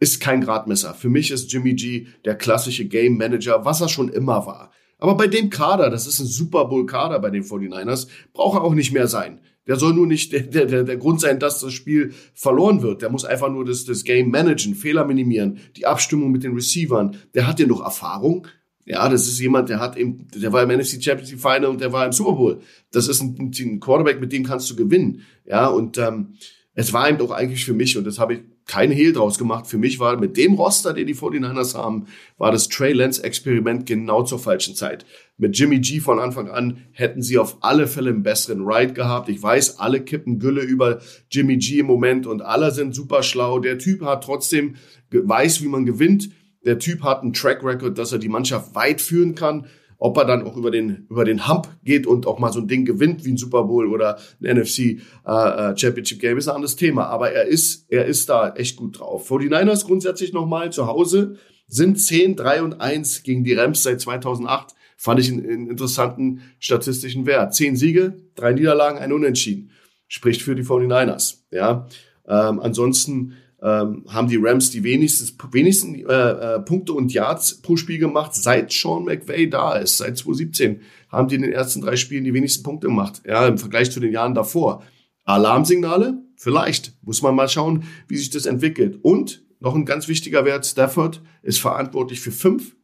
[0.00, 0.94] ist kein Gradmesser.
[0.94, 4.72] Für mich ist Jimmy G der klassische Game Manager, was er schon immer war.
[4.96, 8.62] Aber bei dem Kader, das ist ein Super Bowl Kader bei den 49ers, braucht er
[8.62, 9.40] auch nicht mehr sein.
[9.66, 13.02] Der soll nur nicht der, der, der Grund sein, dass das Spiel verloren wird.
[13.02, 17.16] Der muss einfach nur das, das Game managen, Fehler minimieren, die Abstimmung mit den Receivern.
[17.34, 18.46] Der hat ja noch Erfahrung.
[18.84, 21.92] Ja, das ist jemand, der hat eben, der war im NFC Championship Final und der
[21.92, 22.60] war im Super Bowl.
[22.90, 25.22] Das ist ein, ein Quarterback, mit dem kannst du gewinnen.
[25.44, 26.34] Ja, und ähm,
[26.74, 29.66] es war eben doch eigentlich für mich, und das habe ich keine Hehl draus gemacht.
[29.66, 32.06] Für mich war mit dem Roster, den die 49ers haben,
[32.38, 35.04] war das Trey Lance Experiment genau zur falschen Zeit.
[35.36, 39.28] Mit Jimmy G von Anfang an hätten sie auf alle Fälle einen besseren Ride gehabt.
[39.28, 41.00] Ich weiß, alle kippen Gülle über
[41.30, 43.58] Jimmy G im Moment und alle sind super schlau.
[43.58, 44.76] Der Typ hat trotzdem,
[45.10, 46.30] weiß, wie man gewinnt.
[46.64, 49.66] Der Typ hat einen Track Record, dass er die Mannschaft weit führen kann.
[50.04, 52.66] Ob er dann auch über den, über den Hump geht und auch mal so ein
[52.66, 54.96] Ding gewinnt wie ein Super Bowl oder ein NFC äh,
[55.26, 57.06] äh, Championship Game ist ein anderes Thema.
[57.06, 59.30] Aber er ist, er ist da echt gut drauf.
[59.30, 61.36] 49ers grundsätzlich nochmal zu Hause
[61.68, 64.74] sind 10, 3 und 1 gegen die Rams seit 2008.
[64.96, 67.54] Fand ich einen, einen interessanten statistischen Wert.
[67.54, 69.70] Zehn Siege, drei Niederlagen, ein Unentschieden.
[70.08, 71.42] Spricht für die 49ers.
[71.52, 71.86] Ja.
[72.26, 77.76] Ähm, ansonsten ähm, haben die Rams die wenigsten, wenigsten äh, äh, Punkte und Yards pro
[77.76, 79.98] Spiel gemacht, seit Sean McVay da ist.
[79.98, 83.22] Seit 2017 haben die in den ersten drei Spielen die wenigsten Punkte gemacht.
[83.26, 84.82] Ja, im Vergleich zu den Jahren davor.
[85.24, 86.22] Alarmsignale?
[86.36, 86.94] Vielleicht.
[87.02, 88.98] Muss man mal schauen, wie sich das entwickelt.
[89.02, 92.74] Und noch ein ganz wichtiger Wert, Stafford ist verantwortlich für fünf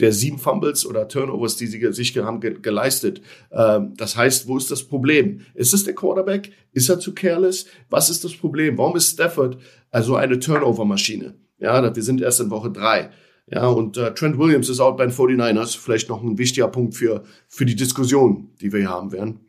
[0.00, 3.20] der sieben Fumbles oder Turnovers, die sie sich haben geleistet.
[3.50, 5.40] Ähm, das heißt, wo ist das Problem?
[5.54, 6.52] Ist es der Quarterback?
[6.72, 7.66] Ist er zu careless?
[7.90, 8.78] Was ist das Problem?
[8.78, 9.58] Warum ist Stafford
[9.90, 11.34] also eine Turnover-Maschine?
[11.58, 13.10] Ja, wir sind erst in Woche drei.
[13.50, 15.76] Ja, und äh, Trent Williams ist auch bei den 49ers.
[15.76, 19.40] Vielleicht noch ein wichtiger Punkt für, für die Diskussion, die wir hier haben werden.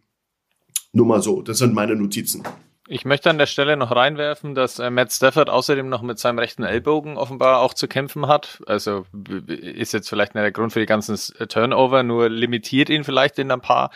[0.93, 2.43] Nur mal so, das sind meine Notizen.
[2.91, 6.39] Ich möchte an der Stelle noch reinwerfen, dass äh, Matt Stafford außerdem noch mit seinem
[6.39, 8.63] rechten Ellbogen offenbar auch zu kämpfen hat.
[8.65, 9.05] Also
[9.45, 13.37] ist jetzt vielleicht nicht der Grund für die ganzen äh, Turnover, nur limitiert ihn vielleicht
[13.37, 13.91] in ein paar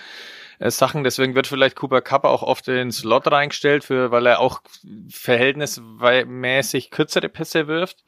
[0.64, 1.04] äh, Sachen.
[1.04, 4.62] Deswegen wird vielleicht Cooper Cup auch oft in den Slot reingestellt, für, weil er auch
[5.10, 8.04] verhältnismäßig kürzere Pässe wirft.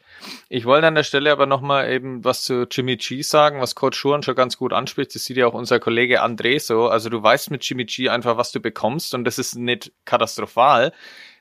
[0.48, 3.98] Ich wollte an der Stelle aber nochmal eben was zu Jimmy G sagen, was Coach
[3.98, 5.14] Schuren schon ganz gut anspricht.
[5.14, 6.88] Das sieht ja auch unser Kollege André so.
[6.88, 10.94] Also du weißt mit Jimmy G einfach, was du bekommst und das ist nicht katastrophal.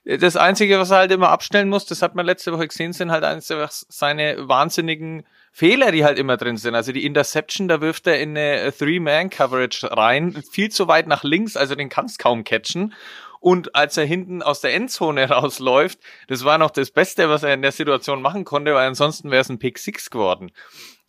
[0.05, 3.11] Das Einzige, was er halt immer abstellen muss, das hat man letzte Woche gesehen, sind
[3.11, 5.25] halt einfach seine wahnsinnigen
[5.57, 6.75] Fehler, die halt immer drin sind.
[6.75, 11.57] Also die Interception, da wirft er in eine Three-Man-Coverage rein, viel zu weit nach links,
[11.57, 12.93] also den kannst kaum catchen.
[13.39, 17.55] Und als er hinten aus der Endzone rausläuft, das war noch das Beste, was er
[17.55, 20.51] in der Situation machen konnte, weil ansonsten wäre es ein Pick Six geworden.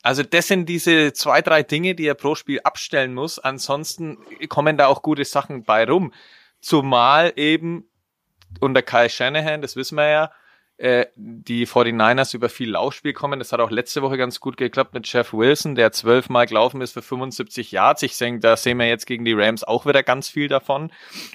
[0.04, 3.40] Also das sind diese zwei, drei Dinge, die er pro Spiel abstellen muss.
[3.40, 6.14] Ansonsten kommen da auch gute Sachen bei rum.
[6.62, 7.90] Zumal eben
[8.60, 10.32] unter Kyle Shanahan, das wissen wir ja,
[10.78, 13.40] äh, die 49ers über viel Laufspiel kommen.
[13.40, 16.94] Das hat auch letzte Woche ganz gut geklappt mit Jeff Wilson, der zwölfmal gelaufen ist
[16.94, 18.04] für 75 Yards.
[18.04, 20.92] Ich denke, da sehen wir jetzt gegen die Rams auch wieder ganz viel davon.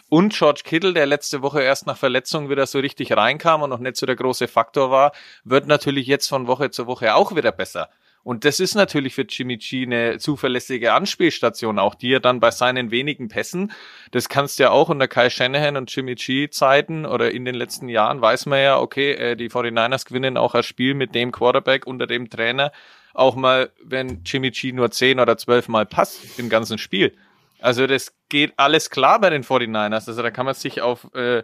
[0.09, 3.79] Und George Kittle, der letzte Woche erst nach Verletzung wieder so richtig reinkam und noch
[3.79, 5.13] nicht so der große Faktor war,
[5.45, 7.89] wird natürlich jetzt von Woche zu Woche auch wieder besser.
[8.23, 12.51] Und das ist natürlich für Jimmy G eine zuverlässige Anspielstation, auch die er dann bei
[12.51, 13.73] seinen wenigen Pässen,
[14.11, 17.55] das kannst du ja auch unter Kai Shanahan und Jimmy G Zeiten oder in den
[17.55, 21.33] letzten Jahren weiß man ja, okay, äh, die 49ers gewinnen auch ein Spiel mit dem
[21.33, 22.73] Quarterback unter dem Trainer,
[23.15, 27.17] auch mal, wenn Jimmy G nur zehn oder zwölf Mal passt im ganzen Spiel.
[27.61, 30.09] Also das geht alles klar bei den 49ers.
[30.09, 31.43] Also da kann man sich auf äh,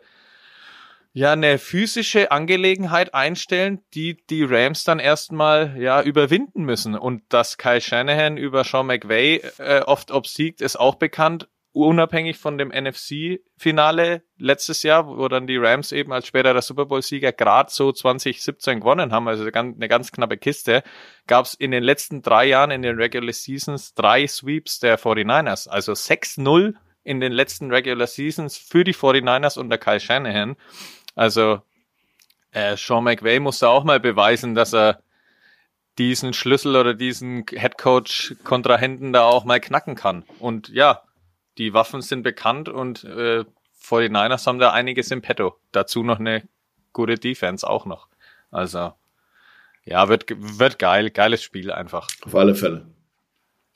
[1.17, 6.95] ja eine physische Angelegenheit einstellen, die die Rams dann erstmal ja überwinden müssen.
[6.95, 11.49] Und dass Kai Shanahan über Sean McVay äh, oft obsiegt, ist auch bekannt.
[11.73, 17.33] unabhängig von dem NFC-Finale letztes Jahr, wo dann die Rams eben als späterer Super Bowl-Sieger
[17.33, 20.83] gerade so 2017 gewonnen haben, also eine ganz knappe Kiste,
[21.27, 25.69] gab es in den letzten drei Jahren in den Regular Seasons drei Sweeps der 49ers,
[25.69, 30.57] also 6-0 in den letzten Regular Seasons für die 49ers unter Kyle Shanahan.
[31.17, 31.63] Also
[32.53, 35.01] äh, Sean McVay musste auch mal beweisen, dass er
[35.99, 40.25] diesen Schlüssel oder diesen Headcoach-Kontrahenten da auch mal knacken kann.
[40.39, 41.03] Und ja,
[41.59, 43.45] die Waffen sind bekannt und äh,
[43.83, 45.57] 49ers haben da einiges im Petto.
[45.73, 46.43] Dazu noch eine
[46.93, 48.09] gute Defense auch noch.
[48.51, 48.93] Also,
[49.85, 51.11] ja, wird, wird geil.
[51.11, 52.09] Geiles Spiel einfach.
[52.23, 52.87] Auf alle Fälle.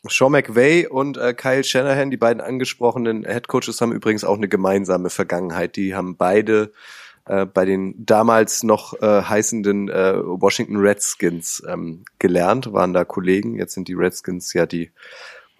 [0.08, 5.10] Sean McVay und äh, Kyle Shanahan, die beiden angesprochenen Headcoaches, haben übrigens auch eine gemeinsame
[5.10, 5.76] Vergangenheit.
[5.76, 6.72] Die haben beide
[7.30, 13.54] äh, bei den damals noch äh, heißenden äh, Washington Redskins ähm, gelernt, waren da Kollegen.
[13.54, 14.90] Jetzt sind die Redskins ja die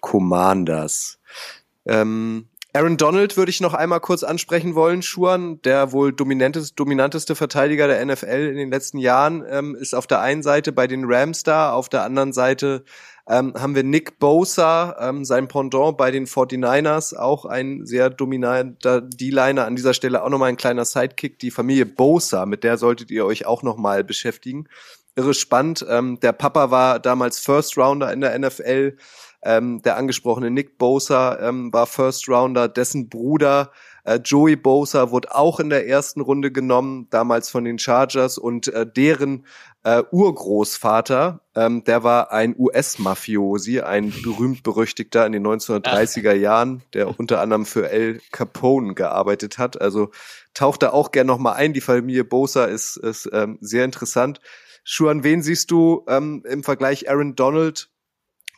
[0.01, 1.19] Commanders.
[1.85, 5.01] Ähm, Aaron Donald würde ich noch einmal kurz ansprechen wollen.
[5.01, 10.07] Schuan, der wohl dominanteste, dominanteste Verteidiger der NFL in den letzten Jahren, ähm, ist auf
[10.07, 12.83] der einen Seite bei den Rams da, auf der anderen Seite
[13.31, 18.99] ähm, haben wir Nick Bosa, ähm, sein Pendant bei den 49ers, auch ein sehr dominanter
[18.99, 19.65] D-Liner.
[19.65, 21.39] An dieser Stelle auch nochmal ein kleiner Sidekick.
[21.39, 24.67] Die Familie Bosa, mit der solltet ihr euch auch nochmal beschäftigen.
[25.15, 25.85] Irre spannend.
[25.89, 28.97] Ähm, der Papa war damals First Rounder in der NFL.
[29.43, 33.71] Ähm, der angesprochene Nick Bosa ähm, war First Rounder, dessen Bruder
[34.23, 38.85] Joey Bosa wurde auch in der ersten Runde genommen, damals von den Chargers und äh,
[38.85, 39.45] deren
[39.83, 47.41] äh, Urgroßvater, ähm, der war ein US-Mafiosi, ein berühmt-berüchtigter in den 1930er Jahren, der unter
[47.41, 49.81] anderem für El Capone gearbeitet hat.
[49.81, 50.11] Also
[50.53, 51.73] taucht da auch gern nochmal ein.
[51.73, 54.39] Die Familie Bosa ist, ist ähm, sehr interessant.
[54.83, 57.89] Schuan, wen siehst du ähm, im Vergleich Aaron Donald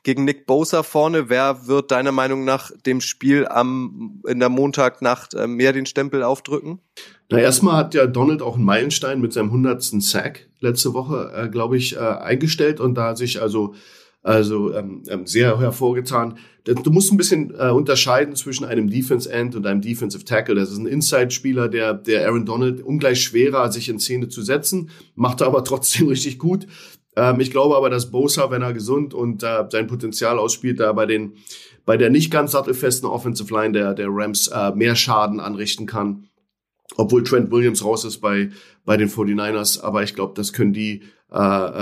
[0.03, 1.29] gegen Nick Bosa vorne.
[1.29, 6.23] Wer wird deiner Meinung nach dem Spiel am, in der Montagnacht äh, mehr den Stempel
[6.23, 6.79] aufdrücken?
[7.29, 11.49] Na, erstmal hat ja Donald auch einen Meilenstein mit seinem hundertsten Sack letzte Woche, äh,
[11.49, 13.73] glaube ich, äh, eingestellt und da sich also
[14.23, 16.37] also ähm, ähm, sehr hervorgetan.
[16.63, 20.55] Du musst ein bisschen äh, unterscheiden zwischen einem Defense End und einem Defensive Tackle.
[20.55, 24.89] Das ist ein Inside-Spieler, der, der Aaron Donald ungleich schwerer, sich in Szene zu setzen,
[25.15, 26.67] macht er aber trotzdem richtig gut.
[27.15, 30.93] Ähm, ich glaube aber, dass Bosa, wenn er gesund und äh, sein Potenzial ausspielt, da
[30.93, 31.33] bei den
[31.85, 36.27] bei der nicht ganz sattelfesten Offensive Line der, der Rams äh, mehr Schaden anrichten kann.
[36.95, 38.51] Obwohl Trent Williams raus ist bei,
[38.85, 41.37] bei den 49ers, aber ich glaube, das können die äh,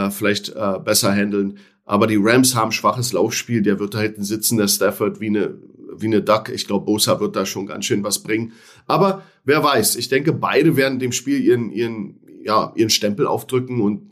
[0.07, 1.57] äh, vielleicht äh, besser handeln.
[1.84, 5.57] Aber die Rams haben schwaches Laufspiel, der wird da hinten sitzen, der Stafford wie eine,
[5.97, 6.49] wie eine Duck.
[6.49, 8.53] Ich glaube, Bosa wird da schon ganz schön was bringen.
[8.88, 13.82] Aber wer weiß, ich denke, beide werden dem Spiel ihren, ihren, ja, ihren Stempel aufdrücken
[13.82, 14.11] und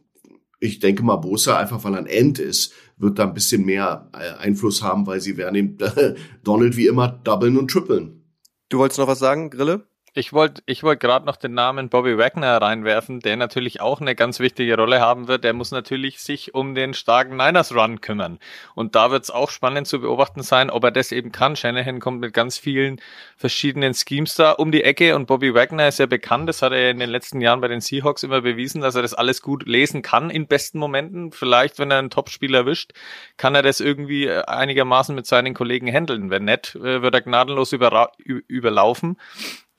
[0.60, 4.10] ich denke mal, Bosa, einfach weil er ein End ist, wird da ein bisschen mehr
[4.14, 5.78] äh, Einfluss haben, weil sie werden ihm
[6.44, 8.24] Donald wie immer doublen und trippeln.
[8.70, 9.88] Du wolltest noch was sagen, Grille?
[10.20, 14.16] Ich wollte ich wollt gerade noch den Namen Bobby Wagner reinwerfen, der natürlich auch eine
[14.16, 15.46] ganz wichtige Rolle haben wird.
[15.46, 18.38] Der muss natürlich sich um den starken Niners Run kümmern.
[18.76, 21.56] Und da wird es auch spannend zu beobachten sein, ob er das eben kann.
[21.56, 23.00] Shanahan kommt mit ganz vielen
[23.38, 26.50] verschiedenen Schemes da um die Ecke und Bobby Wagner ist ja bekannt.
[26.50, 29.14] Das hat er in den letzten Jahren bei den Seahawks immer bewiesen, dass er das
[29.14, 31.32] alles gut lesen kann in besten Momenten.
[31.32, 32.92] Vielleicht, wenn er einen Topspieler erwischt,
[33.38, 36.30] kann er das irgendwie äh, einigermaßen mit seinen Kollegen handeln.
[36.30, 39.16] Wenn nicht, äh, wird er gnadenlos überlaufen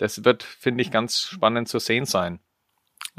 [0.01, 2.41] das wird, finde ich, ganz spannend zu sehen sein.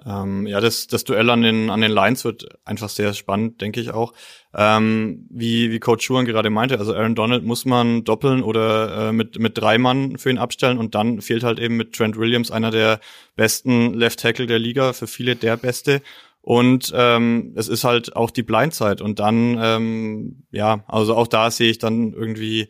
[0.06, 3.82] Ähm, ja, das, das Duell an den, an den Lines wird einfach sehr spannend, denke
[3.82, 4.14] ich auch.
[4.54, 9.12] Ähm, wie, wie Coach Schuhan gerade meinte, also Aaron Donald muss man doppeln oder äh,
[9.12, 12.52] mit, mit drei Mann für ihn abstellen und dann fehlt halt eben mit Trent Williams
[12.52, 13.00] einer der
[13.36, 16.02] besten Left Tackle der Liga, für viele der beste.
[16.42, 21.52] Und ähm, es ist halt auch die Blindzeit und dann, ähm, ja, also auch da
[21.52, 22.70] sehe ich dann irgendwie,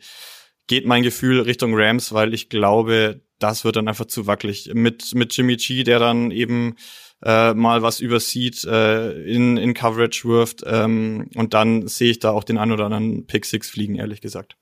[0.66, 4.70] geht mein Gefühl Richtung Rams, weil ich glaube, das wird dann einfach zu wackelig.
[4.74, 6.76] Mit, mit Jimmy G, der dann eben
[7.22, 10.62] äh, mal was übersieht, äh, in, in Coverage wirft.
[10.66, 14.20] Ähm, und dann sehe ich da auch den ein oder anderen Pick Six fliegen, ehrlich
[14.20, 14.56] gesagt.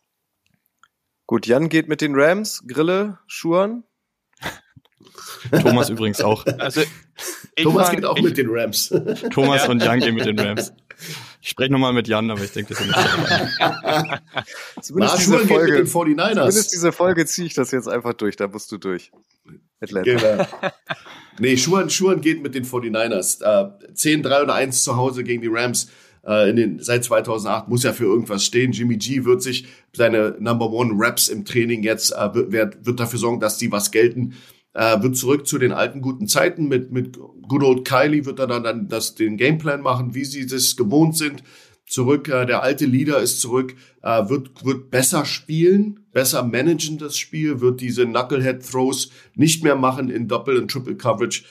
[1.26, 3.84] Gut, Jan geht mit den Rams, Grille, Schuhen.
[5.62, 6.44] Thomas übrigens auch.
[6.58, 6.82] Also,
[7.56, 8.92] Thomas geht auch ich, mit den Rams.
[9.32, 9.70] Thomas ja.
[9.70, 10.72] und Jan gehen mit den Rams.
[11.40, 14.20] Ich spreche nochmal mit Jan, aber ich denke, das ist nicht
[14.82, 16.34] Zumindest diese Folge, mit den 49ers.
[16.34, 19.10] Zumindest diese Folge ziehe ich das jetzt einfach durch, da musst du durch.
[19.80, 20.10] Atlanta.
[20.10, 20.72] Genau.
[21.38, 23.42] Nee, Schuhan, Schuhan geht mit den 49ers.
[23.42, 25.90] Äh, 10, 3 und 1 zu Hause gegen die Rams.
[26.22, 28.72] Äh, in den, seit 2008 muss ja für irgendwas stehen.
[28.72, 33.18] Jimmy G wird sich seine Number One Raps im Training jetzt, äh, wird, wird dafür
[33.18, 34.34] sorgen, dass die was gelten
[34.80, 36.66] äh, wird zurück zu den alten guten Zeiten.
[36.66, 40.46] Mit, mit Good Old Kylie wird er dann, dann das, den Gameplan machen, wie sie
[40.46, 41.42] das gewohnt sind.
[41.86, 46.06] Zurück, äh, der alte Leader ist zurück, äh, wird, wird besser spielen.
[46.12, 51.44] besser managen das Spiel, wird diese Knucklehead-Throws nicht mehr machen in Doppel- und Triple-Coverage.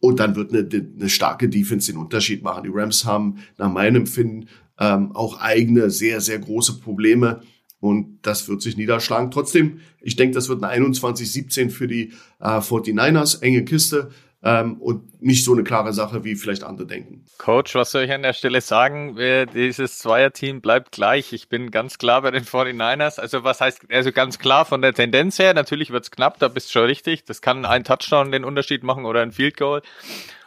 [0.00, 2.64] Und dann wird eine, eine starke Defense den Unterschied machen.
[2.64, 4.48] Die Rams haben nach meinem Empfinden
[4.80, 7.42] ähm, auch eigene, sehr, sehr große Probleme.
[7.84, 9.30] Und das wird sich niederschlagen.
[9.30, 13.42] Trotzdem, ich denke, das wird ein 21-17 für die äh, 49ers.
[13.42, 14.10] Enge Kiste
[14.42, 17.26] ähm, und nicht so eine klare Sache, wie vielleicht andere denken.
[17.36, 19.18] Coach, was soll ich an der Stelle sagen?
[19.52, 21.34] Dieses Zweierteam bleibt gleich.
[21.34, 23.20] Ich bin ganz klar bei den 49ers.
[23.20, 26.68] Also was heißt, also ganz klar von der Tendenz her, natürlich wird's knapp, da bist
[26.68, 27.26] du schon richtig.
[27.26, 29.82] Das kann ein Touchdown den Unterschied machen oder ein Field Goal.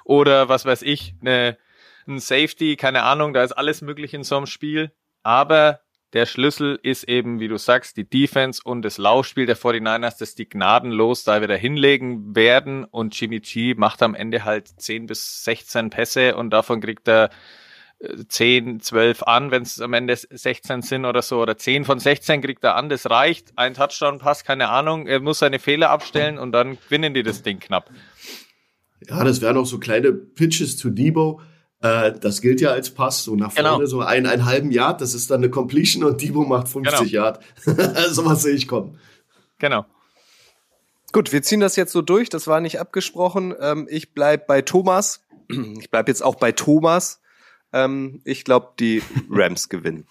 [0.05, 1.55] Oder was weiß ich, eine,
[2.07, 4.91] ein Safety, keine Ahnung, da ist alles möglich in so einem Spiel.
[5.21, 5.81] Aber
[6.13, 10.35] der Schlüssel ist eben, wie du sagst, die Defense und das Laufspiel der 49ers, dass
[10.35, 15.43] die gnadenlos da wieder hinlegen werden und Jimmy G macht am Ende halt 10 bis
[15.43, 17.29] 16 Pässe und davon kriegt er
[18.29, 21.99] 10, äh, 12 an, wenn es am Ende 16 sind oder so, oder 10 von
[21.99, 23.51] 16 kriegt er an, das reicht.
[23.57, 27.59] Ein Touchdown-Pass, keine Ahnung, er muss seine Fehler abstellen und dann gewinnen die das Ding
[27.59, 27.89] knapp.
[29.07, 31.41] Ja, das wären auch so kleine Pitches zu Debo
[31.81, 33.85] äh, das gilt ja als Pass, so nach vorne, genau.
[33.85, 37.09] so ein, einen halben Yard, das ist dann eine Completion und Debo macht 50 genau.
[37.09, 37.43] Yard.
[38.11, 38.99] so was sehe ich kommen.
[39.59, 39.85] Genau.
[41.13, 43.55] Gut, wir ziehen das jetzt so durch, das war nicht abgesprochen.
[43.59, 45.23] Ähm, ich bleib bei Thomas.
[45.79, 47.21] Ich bleib jetzt auch bei Thomas.
[47.71, 50.05] Ähm, ich glaube, die Rams gewinnen.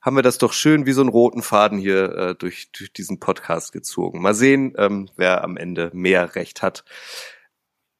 [0.00, 3.20] Haben wir das doch schön wie so einen roten Faden hier äh, durch, durch diesen
[3.20, 4.20] Podcast gezogen.
[4.20, 6.84] Mal sehen, ähm, wer am Ende mehr Recht hat.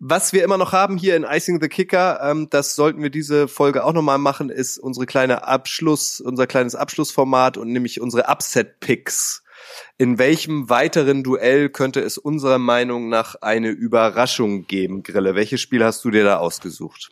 [0.05, 3.47] Was wir immer noch haben hier in Icing the Kicker, ähm, das sollten wir diese
[3.47, 8.81] Folge auch nochmal machen, ist unsere kleine Abschluss, unser kleines Abschlussformat und nämlich unsere Upset
[8.81, 9.45] Picks.
[9.99, 15.37] In welchem weiteren Duell könnte es unserer Meinung nach eine Überraschung geben, Grille?
[15.37, 17.11] Welches Spiel hast du dir da ausgesucht?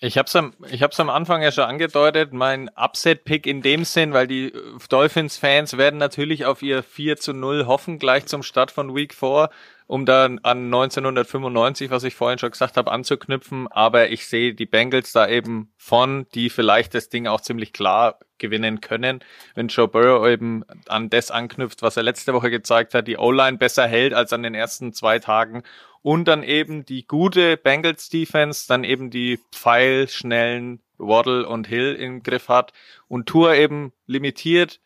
[0.00, 3.84] Ich habe es am, ich hab's am Anfang ja schon angedeutet, mein Upset-Pick in dem
[3.84, 4.54] Sinn, weil die
[4.88, 9.50] Dolphins-Fans werden natürlich auf ihr 4 zu 0 hoffen, gleich zum Start von Week 4
[9.86, 13.68] um dann an 1995, was ich vorhin schon gesagt habe, anzuknüpfen.
[13.68, 18.18] Aber ich sehe die Bengals da eben von, die vielleicht das Ding auch ziemlich klar
[18.38, 19.20] gewinnen können,
[19.54, 23.58] wenn Joe Burrow eben an das anknüpft, was er letzte Woche gezeigt hat, die O-Line
[23.58, 25.62] besser hält als an den ersten zwei Tagen.
[26.02, 32.22] Und dann eben die gute Bengals Defense, dann eben die pfeilschnellen Waddle und Hill im
[32.22, 32.72] Griff hat.
[33.06, 34.80] Und Tour eben limitiert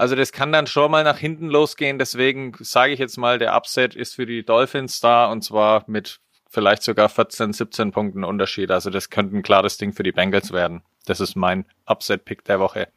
[0.00, 1.98] also das kann dann schon mal nach hinten losgehen.
[1.98, 6.20] Deswegen sage ich jetzt mal, der Upset ist für die Dolphins da und zwar mit
[6.48, 8.70] vielleicht sogar 14, 17 Punkten Unterschied.
[8.70, 10.80] Also das könnte ein klares Ding für die Bengals werden.
[11.04, 12.88] Das ist mein Upset-Pick der Woche.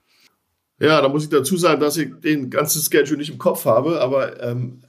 [0.80, 4.00] Ja, da muss ich dazu sagen, dass ich den ganzen Schedule nicht im Kopf habe,
[4.00, 4.80] aber ähm,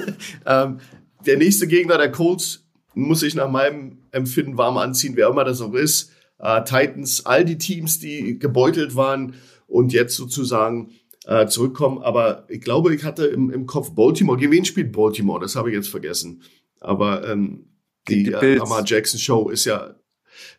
[0.46, 0.78] ähm,
[1.26, 5.60] der nächste Gegner der Colts muss ich nach meinem Empfinden warm anziehen, wer immer das
[5.60, 6.12] auch ist.
[6.38, 9.34] Äh, Titans, all die Teams, die gebeutelt waren
[9.66, 10.92] und jetzt sozusagen
[11.26, 12.02] äh, zurückkommen.
[12.02, 14.38] Aber ich glaube, ich hatte im, im Kopf Baltimore.
[14.40, 15.40] Wen spielt Baltimore?
[15.40, 16.42] Das habe ich jetzt vergessen.
[16.80, 17.66] Aber ähm,
[18.08, 19.94] die, die äh, Lamar Jackson Show ist ja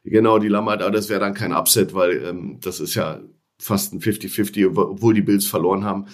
[0.03, 3.21] genau die Lamar, aber das wäre dann kein Upset, weil ähm, das ist ja
[3.59, 6.05] fast ein 50-50, obwohl die Bills verloren haben.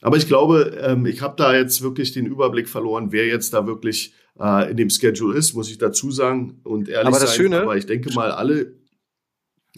[0.00, 3.66] Aber ich glaube, ähm, ich habe da jetzt wirklich den Überblick verloren, wer jetzt da
[3.66, 6.60] wirklich äh, in dem Schedule ist, muss ich dazu sagen.
[6.64, 8.74] Und ehrlich aber das sein, Schöne, aber ich denke mal, alle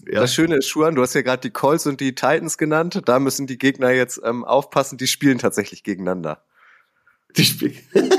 [0.06, 0.20] ja.
[0.20, 3.00] Das Schöne ist, Schuan, du hast ja gerade die Colts und die Titans genannt.
[3.04, 6.44] Da müssen die Gegner jetzt ähm, aufpassen, die spielen tatsächlich gegeneinander.
[7.36, 7.76] Die spielen.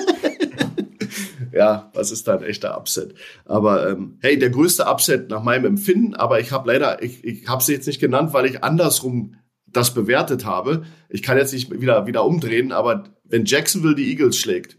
[1.51, 3.15] ja, was ist da ein echter Upset?
[3.45, 7.47] Aber ähm, hey, der größte Upset nach meinem Empfinden, aber ich habe leider, ich, ich
[7.47, 9.36] habe sie jetzt nicht genannt, weil ich andersrum
[9.67, 10.86] das bewertet habe.
[11.09, 14.77] Ich kann jetzt nicht wieder, wieder umdrehen, aber wenn Jacksonville die Eagles schlägt,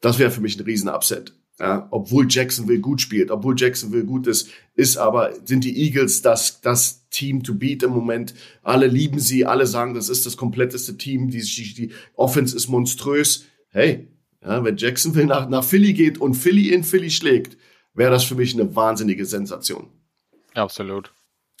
[0.00, 1.34] das wäre für mich ein Riesen-Upset.
[1.60, 6.60] Ja, obwohl Jacksonville gut spielt, obwohl Jacksonville gut ist, ist aber, sind die Eagles das,
[6.60, 8.34] das Team to beat im Moment.
[8.62, 13.44] Alle lieben sie, alle sagen, das ist das kompletteste Team, die, die Offense ist monströs.
[13.68, 14.08] Hey,
[14.42, 17.56] ja, wenn Jacksonville nach, nach Philly geht und Philly in Philly schlägt,
[17.94, 19.90] wäre das für mich eine wahnsinnige Sensation.
[20.54, 21.12] Absolut.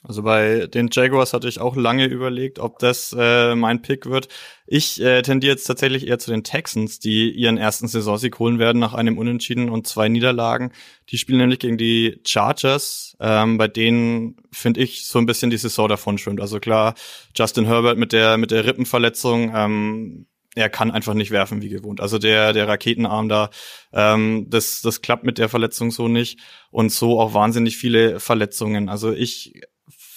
[0.06, 4.28] Also bei den Jaguars hatte ich auch lange überlegt, ob das äh, mein Pick wird.
[4.66, 8.78] Ich äh, tendiere jetzt tatsächlich eher zu den Texans, die ihren ersten Saisonsieg holen werden
[8.78, 10.72] nach einem Unentschieden und zwei Niederlagen.
[11.08, 15.56] Die spielen nämlich gegen die Chargers, ähm, bei denen finde ich so ein bisschen die
[15.56, 16.42] Saison davon schwimmt.
[16.42, 16.94] Also klar,
[17.34, 22.02] Justin Herbert mit der mit der Rippenverletzung, ähm, er kann einfach nicht werfen wie gewohnt.
[22.02, 23.48] Also der der Raketenarm da,
[23.94, 26.40] ähm, das das klappt mit der Verletzung so nicht
[26.70, 28.90] und so auch wahnsinnig viele Verletzungen.
[28.90, 29.62] Also ich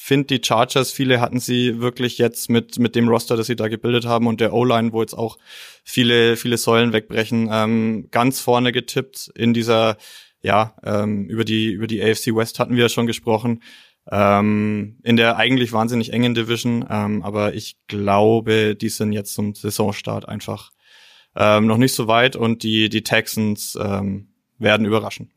[0.07, 3.67] finde die Chargers, viele hatten sie wirklich jetzt mit, mit dem Roster, das sie da
[3.67, 5.37] gebildet haben und der O-Line, wo jetzt auch
[5.83, 9.97] viele, viele Säulen wegbrechen, ähm, ganz vorne getippt in dieser,
[10.41, 13.61] ja, ähm, über die, über die AFC West hatten wir ja schon gesprochen.
[14.09, 19.55] Ähm, in der eigentlich wahnsinnig engen Division, ähm, aber ich glaube, die sind jetzt zum
[19.55, 20.71] Saisonstart einfach
[21.35, 25.31] ähm, noch nicht so weit und die, die Texans ähm, werden überraschen.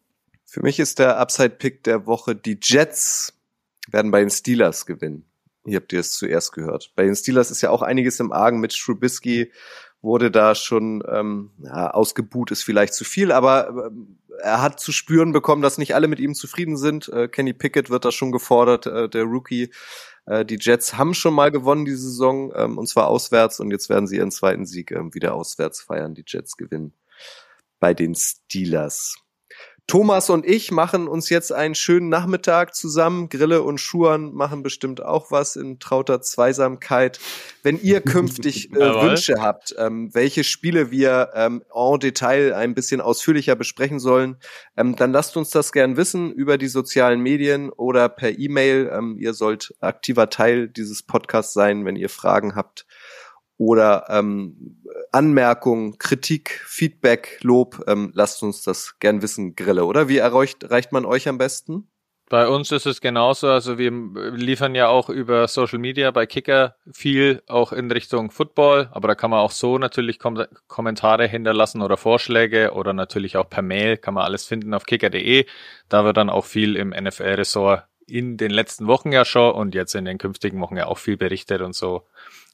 [0.45, 3.35] Für mich ist der Upside-Pick der Woche, die Jets
[3.91, 5.25] werden bei den Steelers gewinnen.
[5.65, 6.93] Hier habt ihr es zuerst gehört.
[6.97, 9.53] Bei den Steelers ist ja auch einiges im Argen mit Trubisky
[10.03, 14.93] wurde da schon ähm, ja, ausgebuht ist vielleicht zu viel, aber äh, er hat zu
[14.93, 17.09] spüren bekommen, dass nicht alle mit ihm zufrieden sind.
[17.09, 19.71] Äh, Kenny Pickett wird da schon gefordert, äh, der Rookie.
[20.25, 23.91] Äh, die Jets haben schon mal gewonnen diese Saison ähm, und zwar auswärts und jetzt
[23.91, 26.15] werden sie ihren zweiten Sieg äh, wieder auswärts feiern.
[26.15, 26.95] Die Jets gewinnen
[27.79, 29.17] bei den Steelers.
[29.91, 33.29] Thomas und ich machen uns jetzt einen schönen Nachmittag zusammen.
[33.29, 37.19] Grille und Schuhan machen bestimmt auch was in trauter Zweisamkeit.
[37.65, 43.01] Wenn ihr künftig äh, Wünsche habt, ähm, welche Spiele wir ähm, en Detail ein bisschen
[43.01, 44.37] ausführlicher besprechen sollen,
[44.77, 48.93] ähm, dann lasst uns das gern wissen über die sozialen Medien oder per E-Mail.
[48.95, 52.87] Ähm, ihr sollt aktiver Teil dieses Podcasts sein, wenn ihr Fragen habt
[53.61, 54.81] oder ähm,
[55.13, 60.09] Anmerkungen, Kritik, Feedback, Lob, ähm, lasst uns das gern wissen, Grille, oder?
[60.09, 61.87] Wie erreicht, erreicht man euch am besten?
[62.31, 63.91] Bei uns ist es genauso, also wir
[64.35, 69.15] liefern ja auch über Social Media bei Kicker viel auch in Richtung Football, aber da
[69.15, 73.99] kann man auch so natürlich Kom Kommentare hinterlassen oder Vorschläge oder natürlich auch per Mail
[73.99, 75.45] kann man alles finden auf kicker.de.
[75.91, 79.95] Da wird dann auch viel im NFL-Ressort in den letzten Wochen ja schon und jetzt
[79.95, 82.07] in den künftigen Wochen ja auch viel berichtet und so.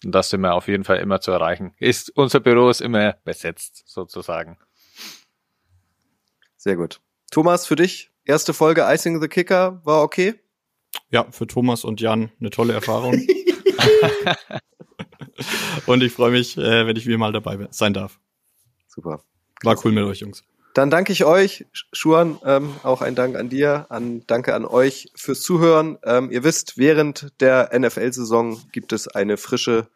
[0.05, 1.75] Und das sind wir auf jeden Fall immer zu erreichen.
[1.79, 4.59] Ist, unser Büro ist immer besetzt, sozusagen.
[6.57, 7.01] Sehr gut.
[7.31, 10.35] Thomas, für dich, erste Folge Icing the Kicker war okay?
[11.11, 13.15] Ja, für Thomas und Jan eine tolle Erfahrung.
[15.87, 18.19] und ich freue mich, äh, wenn ich wieder mal dabei sein darf.
[18.87, 19.23] Super.
[19.63, 20.45] War cool mit euch, Jungs.
[20.77, 25.09] Dann danke ich euch, Schuan, ähm, auch ein Dank an dir, an, danke an euch
[25.15, 25.97] fürs Zuhören.
[26.05, 29.89] Ähm, ihr wisst, während der NFL-Saison gibt es eine frische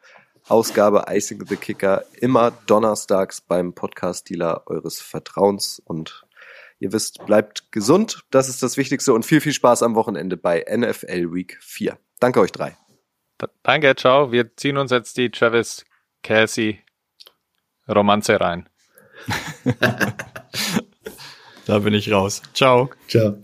[0.49, 5.83] Ausgabe Icing the Kicker immer donnerstags beim Podcast-Dealer eures Vertrauens.
[5.85, 6.25] Und
[6.79, 10.65] ihr wisst, bleibt gesund, das ist das Wichtigste und viel, viel Spaß am Wochenende bei
[10.67, 11.99] NFL Week 4.
[12.21, 12.75] Danke euch drei.
[13.63, 14.33] Danke, ciao.
[14.33, 15.85] Wir ziehen uns jetzt die Travis
[16.23, 16.81] Kelsey
[17.87, 18.67] Romanze rein.
[21.67, 22.43] da bin ich raus.
[22.55, 22.91] Ciao.
[23.09, 23.37] Ciao.